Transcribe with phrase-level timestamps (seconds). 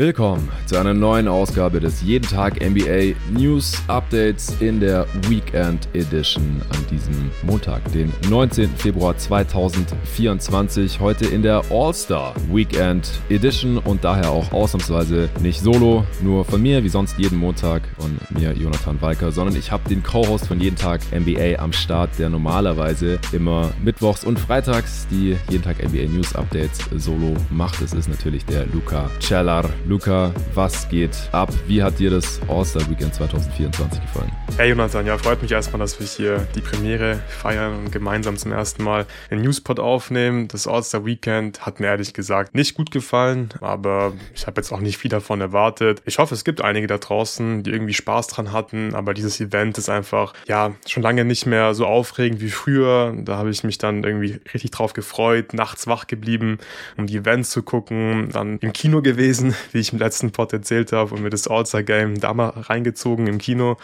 [0.00, 6.62] Willkommen zu einer neuen Ausgabe des Jeden Tag NBA News Updates in der Weekend Edition
[6.70, 8.70] an diesem Montag, den 19.
[8.76, 11.00] Februar 2024.
[11.00, 16.82] Heute in der All-Star Weekend Edition und daher auch ausnahmsweise nicht solo, nur von mir
[16.82, 20.76] wie sonst jeden Montag und mir Jonathan Walker, sondern ich habe den Co-Host von Jeden
[20.76, 26.34] Tag NBA am Start, der normalerweise immer mittwochs und freitags die Jeden Tag NBA News
[26.34, 27.82] Updates solo macht.
[27.82, 29.68] Es ist natürlich der Luca Cellar.
[29.90, 31.52] Luca, was geht ab?
[31.66, 34.30] Wie hat dir das All-Star Weekend 2024 gefallen?
[34.56, 38.52] Hey Jonathan, ja, freut mich erstmal, dass wir hier die Premiere feiern und gemeinsam zum
[38.52, 40.46] ersten Mal den Newspot aufnehmen.
[40.46, 44.78] Das All-Star Weekend hat mir ehrlich gesagt nicht gut gefallen, aber ich habe jetzt auch
[44.78, 46.02] nicht viel davon erwartet.
[46.04, 49.76] Ich hoffe, es gibt einige da draußen, die irgendwie Spaß dran hatten, aber dieses Event
[49.76, 53.12] ist einfach, ja, schon lange nicht mehr so aufregend wie früher.
[53.16, 56.58] Da habe ich mich dann irgendwie richtig drauf gefreut, nachts wach geblieben,
[56.96, 60.92] um die Events zu gucken, dann im Kino gewesen, wie ich im letzten Pod erzählt
[60.92, 63.76] habe und mir das All-Star-Game da mal reingezogen im Kino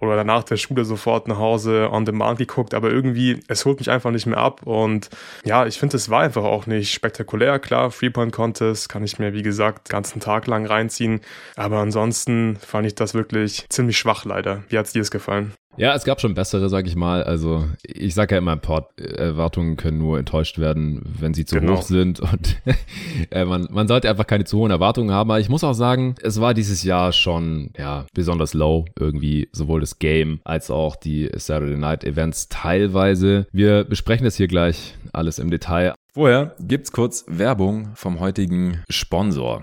[0.00, 3.90] oder danach der Schule sofort nach Hause on demand geguckt, aber irgendwie, es holt mich
[3.90, 5.10] einfach nicht mehr ab und
[5.44, 9.42] ja, ich finde, es war einfach auch nicht spektakulär, klar, Three-Point-Contest kann ich mir, wie
[9.42, 11.20] gesagt, ganzen Tag lang reinziehen,
[11.56, 14.64] aber ansonsten fand ich das wirklich ziemlich schwach leider.
[14.68, 15.52] Wie hat es dir gefallen?
[15.76, 17.24] Ja, es gab schon bessere, sag ich mal.
[17.24, 21.58] Also ich sage ja immer im Pod, Erwartungen können nur enttäuscht werden, wenn sie zu
[21.58, 21.76] genau.
[21.76, 22.20] hoch sind.
[22.20, 22.56] Und
[23.30, 25.30] äh, man, man sollte einfach keine zu hohen Erwartungen haben.
[25.30, 29.80] Aber ich muss auch sagen, es war dieses Jahr schon ja besonders low irgendwie, sowohl
[29.80, 33.46] das Game als auch die Saturday Night Events teilweise.
[33.52, 35.94] Wir besprechen das hier gleich alles im Detail.
[36.16, 39.62] Vorher gibt's kurz Werbung vom heutigen Sponsor.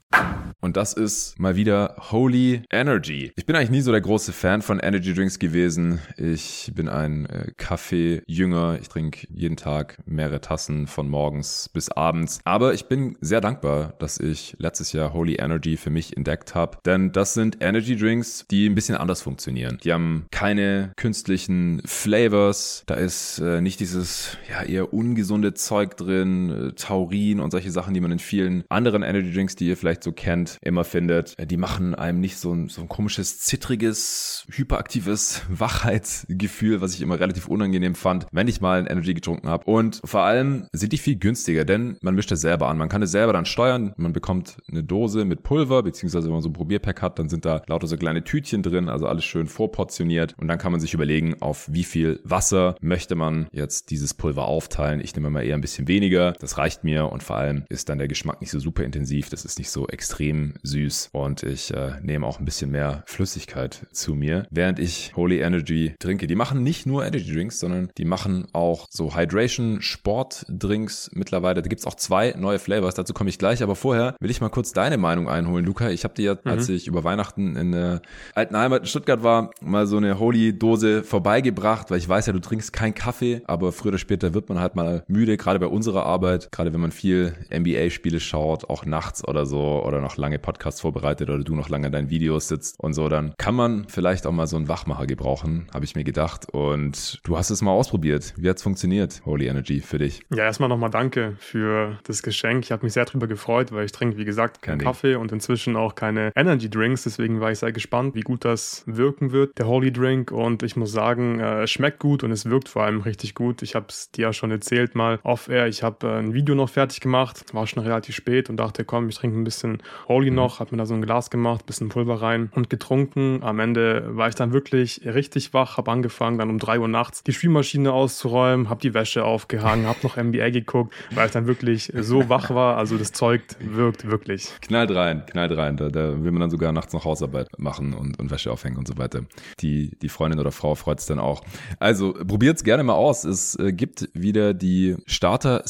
[0.60, 3.32] Und das ist mal wieder Holy Energy.
[3.36, 6.00] Ich bin eigentlich nie so der große Fan von Energy Drinks gewesen.
[6.18, 8.78] Ich bin ein äh, Kaffee-Jünger.
[8.80, 12.42] Ich trinke jeden Tag mehrere Tassen von morgens bis abends.
[12.44, 16.78] Aber ich bin sehr dankbar, dass ich letztes Jahr Holy Energy für mich entdeckt habe.
[16.86, 19.80] Denn das sind Energy Drinks, die ein bisschen anders funktionieren.
[19.84, 22.84] Die haben keine künstlichen Flavors.
[22.86, 27.94] Da ist äh, nicht dieses ja eher ungesunde Zeug drin, äh, Taurin und solche Sachen,
[27.94, 31.36] die man in vielen anderen Energy Drinks, die ihr vielleicht so kennt, immer findet.
[31.50, 37.20] Die machen einem nicht so ein, so ein komisches, zittriges, hyperaktives Wachheitsgefühl, was ich immer
[37.20, 39.66] relativ unangenehm fand, wenn ich mal ein Energy getrunken habe.
[39.66, 42.78] Und vor allem sind die viel günstiger, denn man mischt es selber an.
[42.78, 43.94] Man kann es selber dann steuern.
[43.98, 47.46] Man bekommt eine Dose mit Pulver, beziehungsweise wenn man so ein Probierpack hat, dann sind
[47.46, 50.36] da lauter so kleine Tütchen drin, also alles schön vorportioniert.
[50.38, 54.46] Und dann kann man sich überlegen, auf wie viel Wasser möchte man jetzt dieses Pulver
[54.46, 55.02] aufteilen.
[55.02, 56.31] Ich nehme mal eher ein bisschen weniger.
[56.40, 59.30] Das reicht mir und vor allem ist dann der Geschmack nicht so super intensiv.
[59.30, 63.86] Das ist nicht so extrem süß und ich äh, nehme auch ein bisschen mehr Flüssigkeit
[63.92, 66.28] zu mir, während ich Holy Energy trinke.
[66.28, 71.62] Die machen nicht nur Energy Drinks, sondern die machen auch so Hydration Sport Drinks mittlerweile.
[71.62, 74.50] Da gibt's auch zwei neue Flavors, dazu komme ich gleich, aber vorher will ich mal
[74.50, 75.90] kurz deine Meinung einholen, Luca.
[75.90, 76.52] Ich habe dir ja, mhm.
[76.52, 78.02] als ich über Weihnachten in der
[78.36, 82.34] alten Heimat in Stuttgart war, mal so eine Holy Dose vorbeigebracht, weil ich weiß ja,
[82.34, 85.68] du trinkst keinen Kaffee, aber früher oder später wird man halt mal müde, gerade bei
[85.68, 86.21] unserer Arbeit,
[86.52, 90.82] gerade wenn man viel NBA Spiele schaut, auch nachts oder so oder noch lange Podcasts
[90.82, 94.26] vorbereitet oder du noch lange an deinen Videos sitzt und so, dann kann man vielleicht
[94.26, 96.48] auch mal so einen Wachmacher gebrauchen, habe ich mir gedacht.
[96.52, 98.34] Und du hast es mal ausprobiert.
[98.38, 100.24] Wie hat's funktioniert, Holy Energy, für dich?
[100.34, 102.64] Ja, erstmal nochmal danke für das Geschenk.
[102.64, 105.76] Ich habe mich sehr darüber gefreut, weil ich trinke, wie gesagt, keinen Kaffee und inzwischen
[105.76, 107.04] auch keine Energy Drinks.
[107.04, 110.32] Deswegen war ich sehr gespannt, wie gut das wirken wird, der Holy Drink.
[110.32, 113.62] Und ich muss sagen, äh, es schmeckt gut und es wirkt vor allem richtig gut.
[113.62, 115.68] Ich habe es dir ja schon erzählt mal off-air.
[115.68, 119.16] Ich habe ein Video noch fertig gemacht, war schon relativ spät und dachte, komm, ich
[119.16, 120.38] trinke ein bisschen Holy mhm.
[120.38, 123.44] noch, habe mir da so ein Glas gemacht, bisschen Pulver rein und getrunken.
[123.44, 127.24] Am Ende war ich dann wirklich richtig wach, habe angefangen, dann um drei Uhr nachts
[127.24, 131.92] die Spülmaschine auszuräumen, habe die Wäsche aufgehangen, habe noch NBA geguckt, weil ich dann wirklich
[131.96, 132.78] so wach war.
[132.78, 134.50] Also das Zeug wirkt wirklich.
[134.62, 135.78] Knallt rein, knallt rein.
[135.78, 138.88] Da, da will man dann sogar nachts noch Hausarbeit machen und, und Wäsche aufhängen und
[138.88, 139.22] so weiter.
[139.60, 141.44] Die, die Freundin oder Frau freut es dann auch.
[141.80, 143.24] Also probiert es gerne mal aus.
[143.24, 145.64] Es äh, gibt wieder die Starter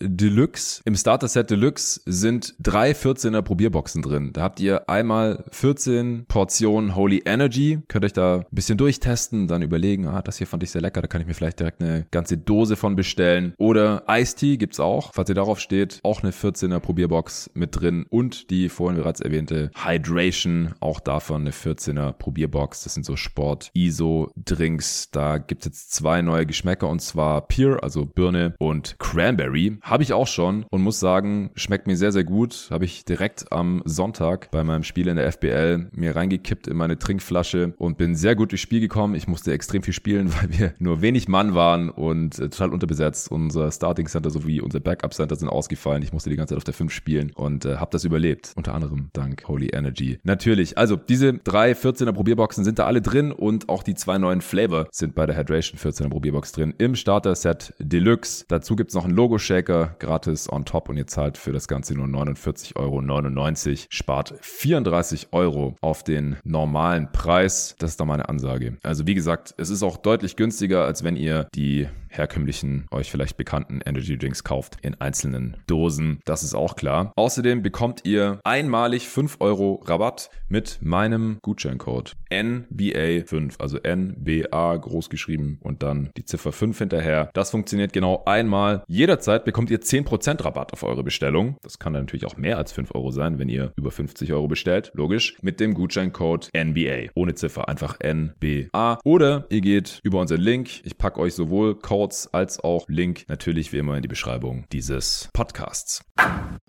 [0.00, 0.80] Deluxe.
[0.84, 4.32] Im Starter Set Deluxe sind drei 14er Probierboxen drin.
[4.32, 7.80] Da habt ihr einmal 14 Portionen Holy Energy.
[7.88, 11.02] Könnt euch da ein bisschen durchtesten, dann überlegen, ah, das hier fand ich sehr lecker,
[11.02, 13.54] da kann ich mir vielleicht direkt eine ganze Dose von bestellen.
[13.58, 18.06] Oder Ice Tea gibt's auch, falls ihr darauf steht, auch eine 14er Probierbox mit drin
[18.08, 22.84] und die vorhin bereits erwähnte Hydration, auch davon eine 14er Probierbox.
[22.84, 25.10] Das sind so Sport ISO Drinks.
[25.10, 29.75] Da gibt's jetzt zwei neue Geschmäcker und zwar Pear, also Birne und Cranberry.
[29.82, 32.68] Habe ich auch schon und muss sagen, schmeckt mir sehr, sehr gut.
[32.70, 36.98] Habe ich direkt am Sonntag bei meinem Spiel in der FBL mir reingekippt in meine
[36.98, 39.14] Trinkflasche und bin sehr gut durchs Spiel gekommen.
[39.14, 43.30] Ich musste extrem viel spielen, weil wir nur wenig Mann waren und äh, total unterbesetzt.
[43.30, 46.02] Unser Starting Center sowie unser Backup Center sind ausgefallen.
[46.02, 48.52] Ich musste die ganze Zeit auf der 5 spielen und äh, habe das überlebt.
[48.56, 50.18] Unter anderem dank Holy Energy.
[50.22, 54.40] Natürlich, also diese drei 14er Probierboxen sind da alle drin und auch die zwei neuen
[54.40, 58.44] Flavor sind bei der Hydration 14er Probierbox drin im Starter-Set Deluxe.
[58.48, 59.14] Dazu gibt's noch einen
[59.56, 63.86] Logo-Shaker gratis on top und ihr zahlt für das Ganze nur 49,99 Euro.
[63.90, 67.74] Spart 34 Euro auf den normalen Preis.
[67.78, 68.76] Das ist da meine Ansage.
[68.82, 71.88] Also wie gesagt, es ist auch deutlich günstiger, als wenn ihr die
[72.18, 76.20] herkömmlichen, euch vielleicht bekannten Energy Drinks kauft in einzelnen Dosen.
[76.24, 77.12] Das ist auch klar.
[77.16, 85.58] Außerdem bekommt ihr einmalig 5 Euro Rabatt mit meinem Gutscheincode NBA5, also NBA groß geschrieben
[85.62, 87.30] und dann die Ziffer 5 hinterher.
[87.34, 88.84] Das funktioniert genau einmal.
[88.88, 91.56] Jederzeit bekommt ihr 10% Rabatt auf eure Bestellung.
[91.62, 94.92] Das kann natürlich auch mehr als 5 Euro sein, wenn ihr über 50 Euro bestellt.
[94.94, 95.36] Logisch.
[95.42, 97.10] Mit dem Gutscheincode NBA.
[97.14, 97.68] Ohne Ziffer.
[97.68, 98.98] Einfach NBA.
[99.04, 100.84] Oder ihr geht über unseren Link.
[100.84, 104.64] Ich packe euch sowohl Code Notes als auch Link natürlich wie immer in die Beschreibung
[104.70, 106.04] dieses Podcasts.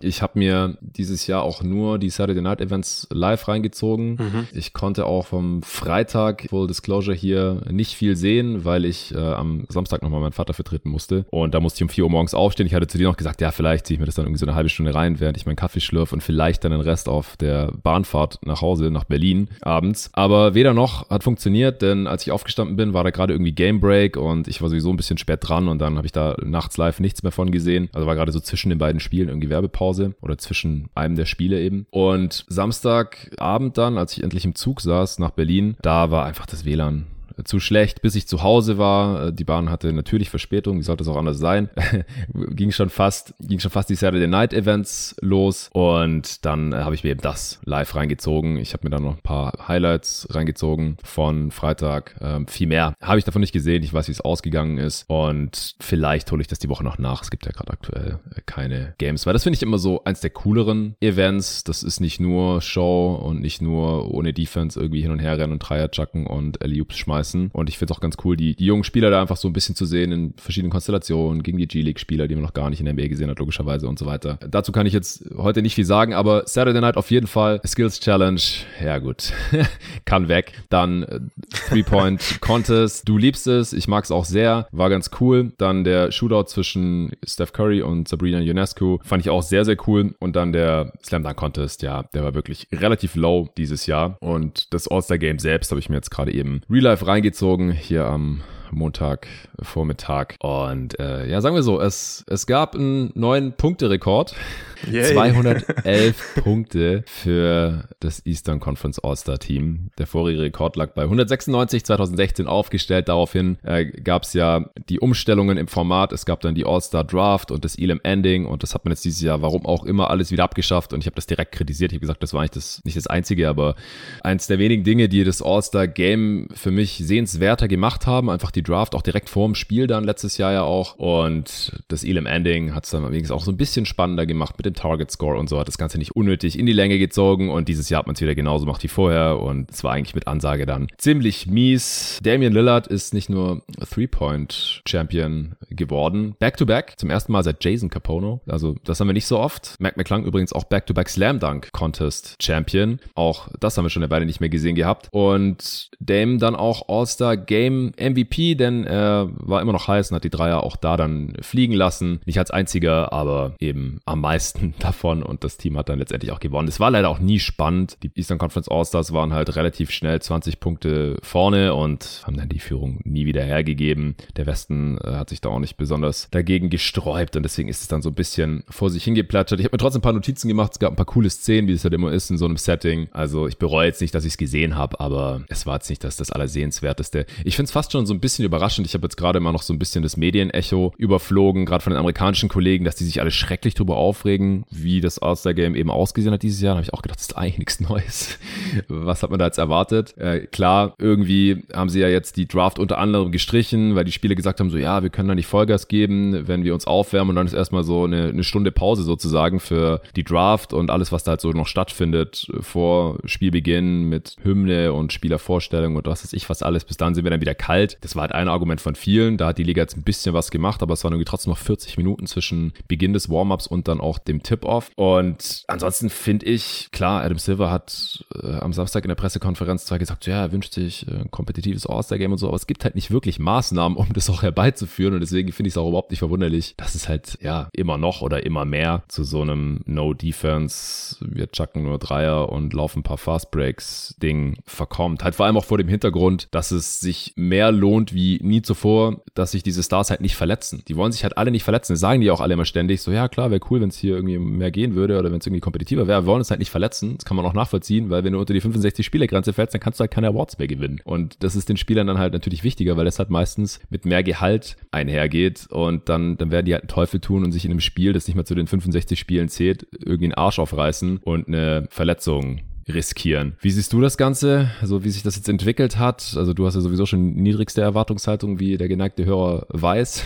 [0.00, 4.10] Ich habe mir dieses Jahr auch nur die Saturday Night Events live reingezogen.
[4.10, 4.48] Mhm.
[4.52, 9.66] Ich konnte auch vom Freitag, Full Disclosure hier, nicht viel sehen, weil ich äh, am
[9.68, 11.24] Samstag nochmal meinen Vater vertreten musste.
[11.30, 12.66] Und da musste ich um 4 Uhr morgens aufstehen.
[12.66, 14.46] Ich hatte zu dir noch gesagt, ja, vielleicht ziehe ich mir das dann irgendwie so
[14.46, 17.36] eine halbe Stunde rein, während ich meinen Kaffee schlürfe und vielleicht dann den Rest auf
[17.36, 20.10] der Bahnfahrt nach Hause, nach Berlin abends.
[20.12, 23.80] Aber weder noch hat funktioniert, denn als ich aufgestanden bin, war da gerade irgendwie Game
[23.80, 26.78] Break und ich war sowieso ein bisschen spät dran und dann habe ich da nachts
[26.78, 27.90] live nichts mehr von gesehen.
[27.92, 31.60] Also war gerade so zwischen den beiden Spielen irgendwie Werbepause oder zwischen einem der Spiele
[31.60, 31.86] eben.
[31.90, 36.64] Und Samstagabend dann, als ich endlich im Zug saß nach Berlin, da war einfach das
[36.64, 37.06] WLAN
[37.44, 39.32] zu schlecht, bis ich zu Hause war.
[39.32, 41.70] Die Bahn hatte natürlich Verspätung, wie sollte es auch anders sein.
[42.50, 46.94] ging schon fast, ging schon fast die Saturday Night Events los und dann äh, habe
[46.94, 48.56] ich mir eben das live reingezogen.
[48.58, 52.16] Ich habe mir dann noch ein paar Highlights reingezogen von Freitag.
[52.20, 53.82] Ähm, viel mehr habe ich davon nicht gesehen.
[53.82, 57.22] Ich weiß, wie es ausgegangen ist und vielleicht hole ich das die Woche noch nach.
[57.22, 60.20] Es gibt ja gerade aktuell äh, keine Games, weil das finde ich immer so eins
[60.20, 61.64] der cooleren Events.
[61.64, 65.52] Das ist nicht nur Show und nicht nur ohne Defense irgendwie hin und her rennen
[65.52, 67.50] und Dreier chucken und Alley schmeißen lassen.
[67.52, 69.52] Und ich finde es auch ganz cool, die, die jungen Spieler da einfach so ein
[69.52, 72.86] bisschen zu sehen in verschiedenen Konstellationen gegen die G-League-Spieler, die man noch gar nicht in
[72.86, 74.38] der NBA gesehen hat, logischerweise und so weiter.
[74.48, 78.00] Dazu kann ich jetzt heute nicht viel sagen, aber Saturday Night auf jeden Fall Skills
[78.00, 78.40] Challenge.
[78.82, 79.32] Ja, gut.
[80.04, 80.52] kann weg.
[80.68, 81.20] Dann äh,
[81.68, 83.08] Three-Point Contest.
[83.08, 83.72] Du liebst es.
[83.72, 84.68] Ich mag es auch sehr.
[84.72, 85.52] War ganz cool.
[85.58, 88.98] Dann der Shootout zwischen Steph Curry und Sabrina Ionescu.
[89.02, 90.14] Fand ich auch sehr, sehr cool.
[90.18, 91.82] Und dann der Slam Dunk Contest.
[91.82, 94.16] Ja, der war wirklich relativ low dieses Jahr.
[94.20, 97.72] Und das All-Star Game selbst habe ich mir jetzt gerade eben Real Life rein reingezogen
[97.72, 100.36] hier am Montagvormittag.
[100.38, 104.36] Und äh, ja, sagen wir so, es, es gab einen neuen Punkterekord.
[104.84, 109.90] 211 Punkte für das Eastern Conference All-Star Team.
[109.98, 113.08] Der vorige Rekord lag bei 196 2016 aufgestellt.
[113.08, 116.12] Daraufhin äh, gab es ja die Umstellungen im Format.
[116.12, 119.04] Es gab dann die All-Star Draft und das Elam Ending und das hat man jetzt
[119.04, 121.92] dieses Jahr, warum auch immer, alles wieder abgeschafft und ich habe das direkt kritisiert.
[121.92, 123.74] Ich habe gesagt, das war eigentlich das, nicht das Einzige, aber
[124.22, 128.30] eins der wenigen Dinge, die das All-Star Game für mich sehenswerter gemacht haben.
[128.30, 130.96] Einfach die Draft auch direkt vor dem Spiel dann letztes Jahr ja auch.
[130.96, 134.66] Und das Elam Ending hat es dann übrigens auch so ein bisschen spannender gemacht mit
[134.68, 135.58] dem Target Score und so.
[135.58, 137.50] Hat das Ganze nicht unnötig in die Länge gezogen.
[137.50, 139.40] Und dieses Jahr hat man es wieder genauso gemacht wie vorher.
[139.40, 142.18] Und es war eigentlich mit Ansage dann ziemlich mies.
[142.22, 146.34] Damian Lillard ist nicht nur Three-Point-Champion geworden.
[146.38, 146.94] Back-to-back.
[146.96, 148.40] Zum ersten Mal seit Jason Capono.
[148.46, 149.76] Also das haben wir nicht so oft.
[149.78, 152.98] Mac McClung übrigens auch Back-to-back Slam Dunk Contest Champion.
[153.14, 155.08] Auch das haben wir schon eine Weile nicht mehr gesehen gehabt.
[155.12, 160.24] Und Dame dann auch All-Star Game MVP, denn er war immer noch heiß und hat
[160.24, 162.20] die Dreier auch da dann fliegen lassen.
[162.24, 166.40] Nicht als einziger, aber eben am meisten davon und das Team hat dann letztendlich auch
[166.40, 166.68] gewonnen.
[166.68, 167.98] Es war leider auch nie spannend.
[168.02, 172.58] Die Eastern Conference All-Stars waren halt relativ schnell 20 Punkte vorne und haben dann die
[172.58, 174.16] Führung nie wieder hergegeben.
[174.36, 177.88] Der Westen äh, hat sich da auch nicht besonders dagegen gesträubt und deswegen ist es
[177.88, 179.60] dann so ein bisschen vor sich hingeplätschert.
[179.60, 180.72] Ich habe mir trotzdem ein paar Notizen gemacht.
[180.72, 183.08] Es gab ein paar coole Szenen, wie es halt immer ist in so einem Setting.
[183.12, 186.04] Also ich bereue jetzt nicht, dass ich es gesehen habe, aber es war jetzt nicht
[186.04, 187.26] das, das Allersehenswerteste.
[187.44, 188.86] Ich finde es fast schon so ein bisschen überraschend überraschend.
[188.86, 191.98] Ich habe jetzt gerade immer noch so ein bisschen das Medienecho überflogen, gerade von den
[191.98, 196.32] amerikanischen Kollegen, dass die sich alle schrecklich drüber aufregen, angucken, wie das All-Star-Game eben ausgesehen
[196.32, 198.38] hat dieses Jahr, habe ich auch gedacht, das ist eigentlich nichts Neues.
[198.88, 200.16] Was hat man da jetzt erwartet?
[200.18, 204.34] Äh, klar, irgendwie haben sie ja jetzt die Draft unter anderem gestrichen, weil die Spieler
[204.34, 207.36] gesagt haben, so ja, wir können da nicht Vollgas geben, wenn wir uns aufwärmen und
[207.36, 211.24] dann ist erstmal so eine, eine Stunde Pause sozusagen für die Draft und alles, was
[211.24, 216.48] da halt so noch stattfindet vor Spielbeginn mit Hymne und Spielervorstellung und was weiß ich
[216.48, 216.84] was alles.
[216.84, 217.98] Bis dann sind wir dann wieder kalt.
[218.00, 219.36] Das war halt ein Argument von vielen.
[219.36, 221.58] Da hat die Liga jetzt ein bisschen was gemacht, aber es waren irgendwie trotzdem noch
[221.58, 224.90] 40 Minuten zwischen Beginn des Warm-ups und dann auch dem Tip-Off.
[224.96, 229.98] Und ansonsten finde ich, klar, Adam Silver hat äh, am Samstag in der Pressekonferenz zwar
[229.98, 232.94] gesagt, ja, er wünscht sich äh, ein kompetitives All-Star-Game und so, aber es gibt halt
[232.94, 235.14] nicht wirklich Maßnahmen, um das auch herbeizuführen.
[235.14, 238.22] Und deswegen finde ich es auch überhaupt nicht verwunderlich, dass es halt, ja, immer noch
[238.22, 243.18] oder immer mehr zu so einem No-Defense, wir chucken nur Dreier und laufen ein paar
[243.18, 245.24] Fast-Breaks-Ding verkommt.
[245.24, 249.22] Halt vor allem auch vor dem Hintergrund, dass es sich mehr lohnt wie nie zuvor,
[249.34, 250.82] dass sich diese Stars halt nicht verletzen.
[250.88, 251.92] Die wollen sich halt alle nicht verletzen.
[251.92, 253.02] Das sagen die auch alle immer ständig.
[253.02, 255.46] So, ja klar, wäre cool, wenn es hier irgendwie mehr gehen würde oder wenn es
[255.46, 256.22] irgendwie kompetitiver wäre.
[256.22, 257.16] Wir wollen uns halt nicht verletzen.
[257.16, 259.98] Das kann man auch nachvollziehen, weil wenn du unter die 65 Spielergrenze fällst, dann kannst
[259.98, 261.00] du halt keine Awards mehr gewinnen.
[261.04, 264.22] Und das ist den Spielern dann halt natürlich wichtiger, weil es halt meistens mit mehr
[264.22, 267.80] Gehalt einhergeht und dann, dann werden die halt einen Teufel tun und sich in einem
[267.80, 271.86] Spiel, das nicht mehr zu den 65 Spielen zählt, irgendwie einen Arsch aufreißen und eine
[271.90, 273.56] Verletzung riskieren.
[273.60, 274.70] Wie siehst du das Ganze?
[274.80, 276.34] Also wie sich das jetzt entwickelt hat?
[276.36, 280.24] Also du hast ja sowieso schon niedrigste Erwartungshaltung, wie der geneigte Hörer weiß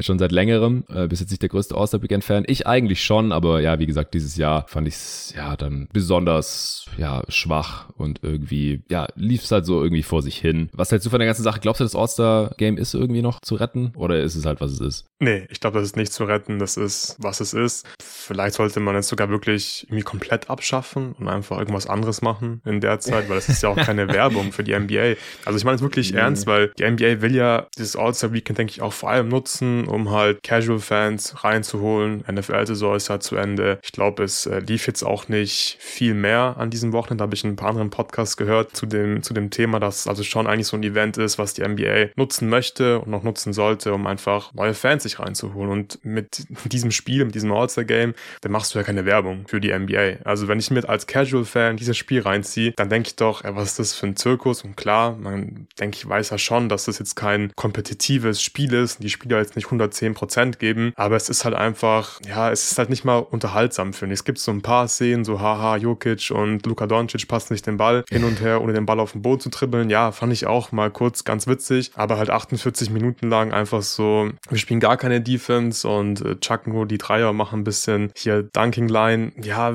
[0.00, 0.84] schon seit längerem.
[0.88, 2.44] Äh, bis jetzt nicht der größte All-Star-Weekend-Fan.
[2.46, 6.86] Ich eigentlich schon, aber ja, wie gesagt, dieses Jahr fand ich es ja dann besonders
[6.96, 10.70] ja schwach und irgendwie, ja, lief es halt so irgendwie vor sich hin.
[10.72, 11.60] Was hältst du von der ganzen Sache?
[11.60, 14.80] Glaubst du, das All-Star-Game ist irgendwie noch zu retten oder ist es halt, was es
[14.80, 15.06] ist?
[15.20, 16.58] Nee, ich glaube, das ist nicht zu retten.
[16.58, 17.86] Das ist, was es ist.
[18.00, 22.80] Vielleicht sollte man es sogar wirklich irgendwie komplett abschaffen und einfach irgendwas anderes machen in
[22.80, 25.14] der Zeit, weil das ist ja auch keine Werbung für die NBA.
[25.44, 26.18] Also ich meine es wirklich mhm.
[26.18, 30.10] ernst, weil die NBA will ja dieses All-Star-Weekend, denke ich, auch vor allem nutzen, um
[30.10, 32.24] halt Casual-Fans reinzuholen.
[32.30, 33.78] NFL-Saison ist ja zu Ende.
[33.82, 37.22] Ich glaube, es äh, lief jetzt auch nicht viel mehr an diesem Wochenende.
[37.22, 40.06] Da habe ich in ein paar anderen Podcasts gehört zu dem, zu dem Thema, dass
[40.06, 43.52] also schon eigentlich so ein Event ist, was die NBA nutzen möchte und noch nutzen
[43.52, 45.70] sollte, um einfach neue Fans sich reinzuholen.
[45.70, 49.76] Und mit diesem Spiel, mit diesem All-Star-Game, dann machst du ja keine Werbung für die
[49.76, 50.24] NBA.
[50.24, 53.70] Also wenn ich mir als Casual-Fan dieses Spiel reinziehe, dann denke ich doch, ey, was
[53.70, 54.62] ist das für ein Zirkus?
[54.64, 59.02] Und klar, man denke ich, weiß ja schon, dass das jetzt kein kompetitives Spiel ist,
[59.02, 62.78] die Spieler jetzt nicht 110 Prozent geben, aber es ist halt einfach, ja, es ist
[62.78, 64.20] halt nicht mal unterhaltsam, finde ich.
[64.20, 67.76] Es gibt so ein paar Szenen, so haha, Jokic und Luka Doncic passen nicht den
[67.76, 69.90] Ball hin und her, ohne den Ball auf den Boden zu dribbeln.
[69.90, 74.30] Ja, fand ich auch mal kurz ganz witzig, aber halt 48 Minuten lang einfach so,
[74.48, 78.42] wir spielen gar keine Defense und äh, chucken nur die Dreier, machen ein bisschen hier
[78.42, 79.32] Dunking Line.
[79.42, 79.74] Ja,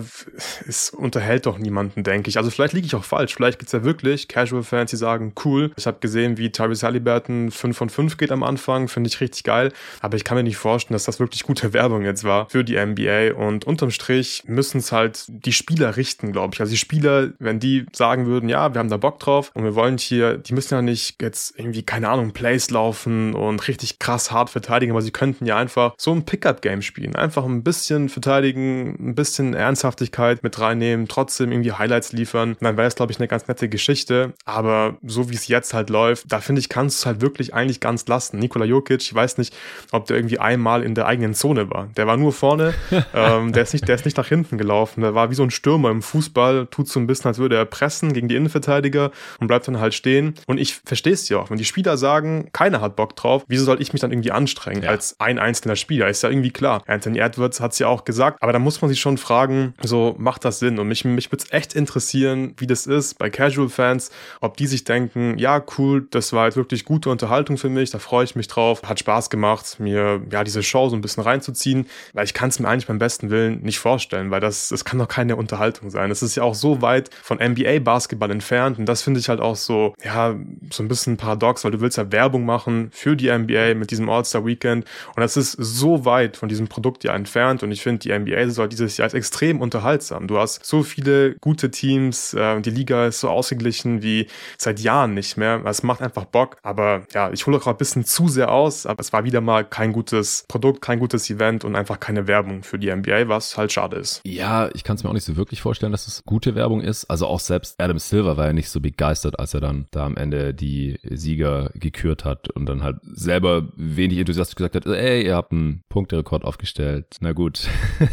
[0.68, 2.38] es unterhält doch niemanden, denke ich.
[2.38, 3.36] Also vielleicht liege ich auch falsch.
[3.36, 7.77] Vielleicht gibt's ja wirklich Casual-Fans, die sagen, cool, ich habe gesehen, wie Tyrese Halliburton 5
[7.77, 9.72] von 5 geht am Anfang, finde ich richtig geil.
[10.01, 12.77] Aber ich kann mir nicht vorstellen, dass das wirklich gute Werbung jetzt war für die
[12.84, 13.34] NBA.
[13.34, 16.62] Und unterm Strich müssen es halt die Spieler richten, glaube ich.
[16.62, 19.75] Also die Spieler, wenn die sagen würden, ja, wir haben da Bock drauf und wir
[19.75, 24.31] wollen hier, die müssen ja nicht jetzt irgendwie, keine Ahnung, Plays laufen und richtig krass
[24.31, 27.15] hart verteidigen, aber sie könnten ja einfach so ein Pickup-Game spielen.
[27.15, 32.51] Einfach ein bisschen verteidigen, ein bisschen Ernsthaftigkeit mit reinnehmen, trotzdem irgendwie Highlights liefern.
[32.51, 34.34] Und dann wäre es, glaube ich, eine ganz nette Geschichte.
[34.46, 37.53] Aber so wie es jetzt halt läuft, da finde ich, kannst du es halt wirklich
[37.53, 38.39] eigentlich ganz lassen.
[38.39, 39.55] Nikola Jokic, ich weiß nicht,
[39.91, 41.89] ob der irgendwie einmal in der eigenen Zone war.
[41.98, 42.74] Der war nur vorne,
[43.13, 45.01] ähm, der, ist nicht, der ist nicht nach hinten gelaufen.
[45.01, 47.65] Der war wie so ein Stürmer im Fußball, tut so ein bisschen, als würde er
[47.65, 50.36] pressen gegen die Innenverteidiger und bleibt dann halt stehen.
[50.48, 51.50] Und ich verstehe es ja auch.
[51.50, 54.83] Wenn die Spieler sagen, keiner hat Bock drauf, wieso soll ich mich dann irgendwie anstrengen
[54.83, 54.89] ja.
[54.89, 56.07] als ein einzelner Spieler?
[56.07, 56.83] Ist ja irgendwie klar.
[56.88, 60.15] Anthony Edwards hat es ja auch gesagt, aber da muss man sich schon fragen, so
[60.17, 60.79] macht das Sinn?
[60.79, 64.83] Und mich, mich würde es echt interessieren, wie das ist bei Casual-Fans, ob die sich
[64.83, 68.48] denken, ja, cool, das war jetzt wirklich gute Unterhaltung für mich, da freue ich mich
[68.48, 72.49] drauf, hat Spaß gemacht, mir ja diese Show so ein bisschen reinzuziehen, weil ich kann
[72.49, 75.89] es mir eigentlich beim besten Willen nicht vorstellen, weil das, das kann doch keine Unterhaltung
[75.89, 76.09] sein.
[76.09, 79.55] Es ist ja auch so weit von NBA-Basketball entfernt und das finde ich halt auch
[79.55, 80.35] so, ja,
[80.71, 84.09] so ein bisschen paradox, weil du willst ja Werbung machen für die NBA mit diesem
[84.09, 84.85] All-Star-Weekend
[85.15, 88.49] und das ist so weit von diesem Produkt ja entfernt und ich finde, die NBA
[88.49, 90.27] soll dieses Jahr ist extrem unterhaltsam.
[90.27, 95.13] Du hast so viele gute Teams, äh, die Liga ist so ausgeglichen wie seit Jahren
[95.13, 95.61] nicht mehr.
[95.65, 99.01] Es macht einfach Bock, aber ja, ich hole auch ein bisschen zu sehr aus, aber
[99.01, 102.79] es war wieder mal kein gutes Produkt, kein gutes Event und einfach keine Werbung für
[102.79, 104.22] die NBA, was halt schade ist.
[104.24, 107.06] Ja, ich kann es mir auch nicht so wirklich vorstellen, dass es gute Werbung ist.
[107.06, 110.18] Also auch selbst Adam Silver war ja nicht so begeistert, als er dann da am
[110.18, 115.36] Ende die Sieger gekürt hat und dann halt selber wenig enthusiastisch gesagt hat, ey, ihr
[115.36, 117.18] habt einen Punkterekord aufgestellt.
[117.20, 117.68] Na gut.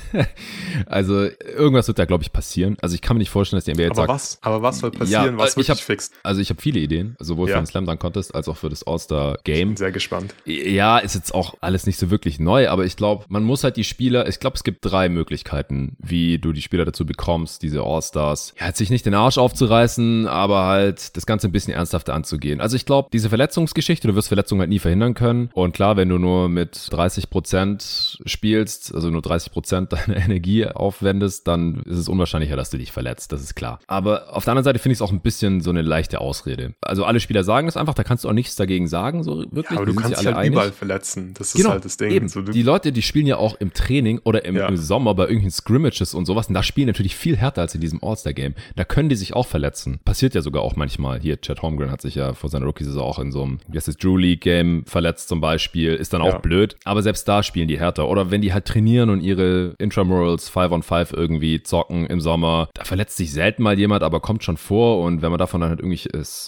[0.87, 2.77] also irgendwas wird da, glaube ich, passieren.
[2.81, 4.11] Also ich kann mir nicht vorstellen, dass die NBA jetzt aber sagt.
[4.11, 4.39] Was?
[4.43, 6.15] Aber was soll passieren, ja, was wirklich hab, fixt?
[6.23, 7.57] Also ich habe viele Ideen, sowohl ja.
[7.57, 9.77] für den Slam Dunk Contest als auch für das All-Star Game.
[9.77, 10.35] Sehr gespannt.
[10.45, 13.77] Ja, ist jetzt auch alles nicht so wirklich neu, aber ich glaube, man muss halt
[13.77, 17.83] die Spieler, ich glaube, es gibt drei Möglichkeiten, wie du die Spieler dazu bekommst, diese
[17.83, 22.61] All-Stars, ja, sich nicht den Arsch aufzureißen, aber halt das Ganze ein bisschen ernsthafter anzugehen.
[22.61, 25.51] Also ich glaube, diese Verletzungsgeschichte, du wirst Verletzungen halt nie verhindern können.
[25.55, 30.67] Und klar, wenn du nur mit 30 Prozent spielst, also nur 30 Prozent deiner Energie
[30.67, 33.33] aufwendest, dann ist es unwahrscheinlicher, dass du dich verletzt.
[33.33, 33.81] Das ist klar.
[33.87, 36.75] Aber auf der anderen Seite finde ich es auch ein bisschen so eine leichte Ausrede.
[36.81, 39.71] Also alle Spieler sagen es einfach, da kannst du auch nichts dagegen sagen, so wirklich.
[39.71, 40.53] Ja, aber du kannst dich halt einig.
[40.53, 41.16] überall verletzen.
[41.35, 42.11] Das ist genau, halt das Ding.
[42.11, 42.29] Eben.
[42.29, 44.69] So, die Leute, die spielen ja auch im Training oder im, ja.
[44.69, 46.49] im Sommer bei irgendwelchen Scrimmages und sowas.
[46.49, 48.55] Und da spielen natürlich viel härter als in diesem All-Star-Game.
[48.77, 50.01] Da können die sich auch verletzen.
[50.05, 51.21] Passiert ja sogar auch manchmal.
[51.21, 53.89] Hier, Chad Holmgren hat sich ja vor seiner Rookie-Saison auch in so einem, wie heißt
[53.89, 55.95] das, Drew League-Game verletzt zum Beispiel.
[55.95, 56.39] Ist dann auch ja.
[56.39, 56.77] blöd.
[56.85, 58.09] Aber selbst da spielen die härter.
[58.09, 62.69] Oder wenn die halt trainieren und ihre Intramurals 5 on 5 irgendwie zocken im Sommer,
[62.75, 65.03] da verletzt sich selten mal jemand, aber kommt schon vor.
[65.03, 66.01] Und wenn man davon dann halt irgendwie